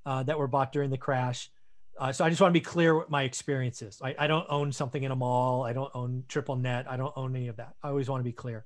uh, 0.05 0.23
that 0.23 0.39
were 0.39 0.47
bought 0.47 0.71
during 0.71 0.89
the 0.89 0.97
crash 0.97 1.49
uh, 1.97 2.11
so 2.11 2.25
I 2.25 2.29
just 2.29 2.41
want 2.41 2.53
to 2.53 2.59
be 2.59 2.63
clear 2.63 2.95
what 2.95 3.09
my 3.09 3.23
experience 3.23 3.81
is. 3.81 4.01
I, 4.03 4.15
I, 4.19 4.27
don't 4.27 4.45
own 4.49 4.71
something 4.71 5.01
in 5.01 5.11
a 5.11 5.15
mall. 5.15 5.63
I 5.63 5.71
don't 5.71 5.91
own 5.93 6.25
triple 6.27 6.55
net. 6.57 6.85
I 6.89 6.97
don't 6.97 7.13
own 7.15 7.35
any 7.35 7.47
of 7.47 7.55
that. 7.57 7.75
I 7.81 7.89
always 7.89 8.09
want 8.09 8.19
to 8.19 8.25
be 8.25 8.33
clear. 8.33 8.65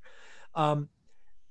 Um, 0.55 0.89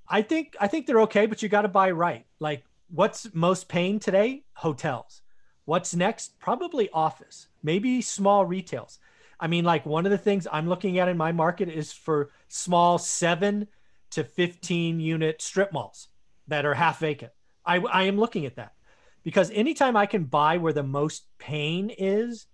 I 0.09 0.23
think 0.23 0.57
I 0.61 0.67
think 0.67 0.87
they're 0.87 1.03
okay, 1.03 1.27
but 1.27 1.43
you 1.43 1.49
got 1.49 1.63
to 1.63 1.69
buy 1.69 1.91
right. 1.91 2.27
Like 2.41 2.65
what's 2.91 3.33
most 3.35 3.69
paying 3.69 4.01
today? 4.01 4.45
Hotels. 4.55 5.23
What's 5.67 5.95
next? 5.95 6.39
Probably 6.41 6.89
office. 6.91 7.49
Maybe 7.63 8.01
small 8.01 8.45
retails. 8.45 8.99
I 9.39 9.47
mean, 9.47 9.65
like 9.65 9.87
one 9.87 10.07
of 10.07 10.11
the 10.11 10.19
things 10.19 10.49
I'm 10.51 10.69
looking 10.69 10.99
at 10.99 11.09
in 11.09 11.17
my 11.17 11.31
market 11.31 11.69
is 11.69 11.93
for 11.93 12.31
small 12.49 12.99
seven 12.99 13.69
to 14.11 14.25
15 14.25 14.99
unit 14.99 15.43
strip 15.43 15.73
malls 15.73 16.09
that 16.49 16.65
are 16.65 16.75
half 16.75 16.99
vacant. 16.99 17.33
I, 17.65 17.77
I 17.77 18.05
am 18.05 18.19
looking 18.19 18.47
at 18.47 18.57
that 18.57 18.73
because 19.23 19.51
anytime 19.51 19.97
I 19.97 20.07
can 20.07 20.25
buy 20.25 20.59
where 20.59 20.73
the 20.73 20.83
most 20.83 21.27
pain 21.39 21.91
is 21.97 22.47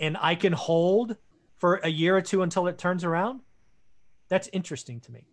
and 0.00 0.16
I 0.20 0.34
can 0.34 0.52
hold 0.52 1.16
for 1.58 1.76
a 1.82 1.88
year 1.88 2.16
or 2.16 2.22
two 2.22 2.42
until 2.42 2.66
it 2.66 2.78
turns 2.78 3.04
around, 3.04 3.40
that's 4.28 4.48
interesting 4.52 5.00
to 5.00 5.12
me. 5.12 5.26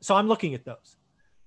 So 0.00 0.14
I'm 0.14 0.28
looking 0.28 0.54
at 0.54 0.64
those. 0.64 0.96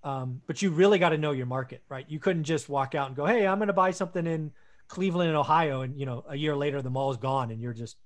Um, 0.04 0.42
but 0.48 0.62
you 0.62 0.72
really 0.72 0.98
got 0.98 1.10
to 1.10 1.18
know 1.18 1.32
your 1.32 1.46
market, 1.46 1.84
right? 1.90 2.06
You 2.08 2.20
couldn't 2.20 2.46
just 2.46 2.70
walk 2.70 2.96
out 2.96 3.08
and 3.08 3.16
go, 3.16 3.26
"Hey, 3.26 3.46
I'm 3.46 3.58
going 3.58 3.68
to 3.68 3.74
buy 3.74 3.92
something 3.92 4.26
in 4.26 4.52
Cleveland, 4.88 5.36
Ohio," 5.36 5.82
and 5.82 6.00
you 6.00 6.06
know, 6.06 6.24
a 6.28 6.38
year 6.38 6.56
later 6.56 6.82
the 6.82 6.90
mall 6.90 7.12
is 7.12 7.18
gone 7.18 7.52
and 7.52 7.62
you're 7.62 7.74
just 7.74 7.98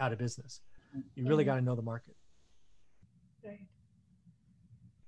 out 0.00 0.12
of 0.12 0.18
business. 0.18 0.60
You 1.14 1.26
really 1.26 1.44
got 1.44 1.56
to 1.56 1.60
know 1.60 1.74
the 1.74 1.82
market. 1.82 2.16
Right. 3.44 3.60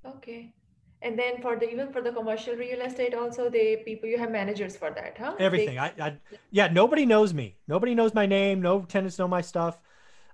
Okay 0.04 0.52
and 1.04 1.18
then 1.18 1.40
for 1.40 1.56
the 1.56 1.70
even 1.70 1.92
for 1.92 2.00
the 2.02 2.10
commercial 2.10 2.56
real 2.56 2.80
estate 2.80 3.14
also 3.14 3.48
they 3.48 3.82
people 3.84 4.08
you 4.08 4.18
have 4.18 4.30
managers 4.30 4.76
for 4.76 4.90
that 4.90 5.16
huh? 5.18 5.34
Everything. 5.38 5.76
They, 5.76 5.78
I, 5.78 5.92
I 6.00 6.16
yeah 6.50 6.68
nobody 6.68 7.06
knows 7.06 7.34
me. 7.34 7.56
Nobody 7.68 7.94
knows 7.94 8.14
my 8.14 8.26
name. 8.26 8.62
No 8.62 8.80
tenants 8.82 9.18
know 9.18 9.28
my 9.28 9.42
stuff. 9.42 9.78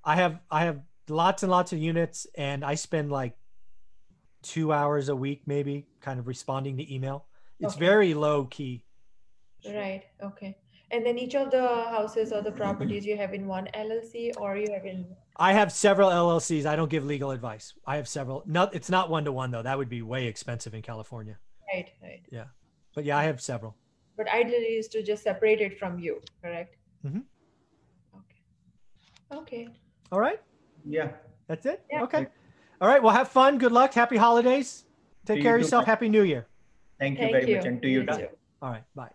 I 0.04 0.16
have 0.16 0.40
i 0.50 0.64
have 0.64 0.80
lots 1.09 1.42
and 1.42 1.50
lots 1.50 1.72
of 1.72 1.78
units 1.80 2.26
and 2.37 2.64
i 2.64 2.76
spend 2.76 3.11
like 3.11 3.37
two 4.42 4.72
hours 4.72 5.09
a 5.09 5.16
week 5.16 5.42
maybe 5.44 5.88
kind 6.00 6.18
of 6.20 6.26
responding 6.26 6.76
to 6.78 6.94
email. 6.94 7.26
It's 7.59 7.74
okay. 7.74 7.85
very 7.85 8.14
low 8.14 8.44
key 8.44 8.85
right. 9.66 10.04
Okay. 10.22 10.56
And 10.90 11.06
then 11.06 11.18
each 11.18 11.35
of 11.35 11.50
the 11.50 11.66
houses 11.66 12.33
or 12.33 12.42
the 12.42 12.50
properties 12.50 13.06
you 13.06 13.16
have 13.16 13.33
in 13.33 13.46
one 13.46 13.68
llc 13.74 14.33
or 14.38 14.56
you 14.56 14.72
have 14.72 14.85
in 14.85 15.06
I 15.37 15.53
have 15.53 15.73
several 15.73 16.11
LLCs. 16.11 16.66
I 16.66 16.77
don't 16.77 16.90
give 16.90 17.05
legal 17.05 17.31
advice. 17.31 17.75
I 17.87 17.97
have 17.97 18.09
several. 18.09 18.43
Not 18.47 18.75
it's 18.75 18.90
not 18.90 19.11
one 19.11 19.25
to 19.25 19.33
one 19.33 19.51
though. 19.51 19.62
That 19.62 19.79
would 19.79 19.88
be 19.88 20.03
way 20.03 20.27
expensive 20.27 20.75
in 20.75 20.83
California. 20.83 21.38
Right, 21.73 21.88
right. 22.03 22.21
Yeah, 22.31 22.47
but 22.95 23.05
yeah, 23.05 23.16
I 23.16 23.25
have 23.25 23.40
several. 23.40 23.77
But 24.16 24.29
ideally 24.29 24.77
is 24.77 24.88
to 24.88 25.03
just 25.03 25.23
separate 25.23 25.61
it 25.61 25.79
from 25.79 25.99
you, 25.99 26.21
correct? 26.43 26.77
Mm-hmm. 27.07 27.21
Okay. 28.19 29.40
Okay. 29.40 29.69
All 30.12 30.21
right. 30.21 30.40
Yeah. 30.85 31.12
That's 31.47 31.64
it. 31.64 31.83
Yeah. 31.90 32.03
Okay. 32.03 32.27
All 32.81 32.88
right. 32.88 33.03
Well, 33.03 33.14
have 33.14 33.29
fun. 33.29 33.59
Good 33.59 33.73
luck. 33.73 33.95
Happy 33.95 34.16
holidays. 34.16 34.85
Take 35.25 35.43
care 35.43 35.57
of 35.57 35.62
yourself. 35.62 35.85
Happy 35.85 36.09
New 36.09 36.23
Year. 36.23 36.47
Thank 36.99 37.19
you 37.19 37.25
Thank 37.25 37.33
very 37.33 37.51
you. 37.51 37.57
much, 37.57 37.66
and 37.66 37.83
to 37.83 37.88
you. 37.88 38.03
you 38.03 38.29
All 38.61 38.71
right. 38.71 38.85
Bye. 38.95 39.11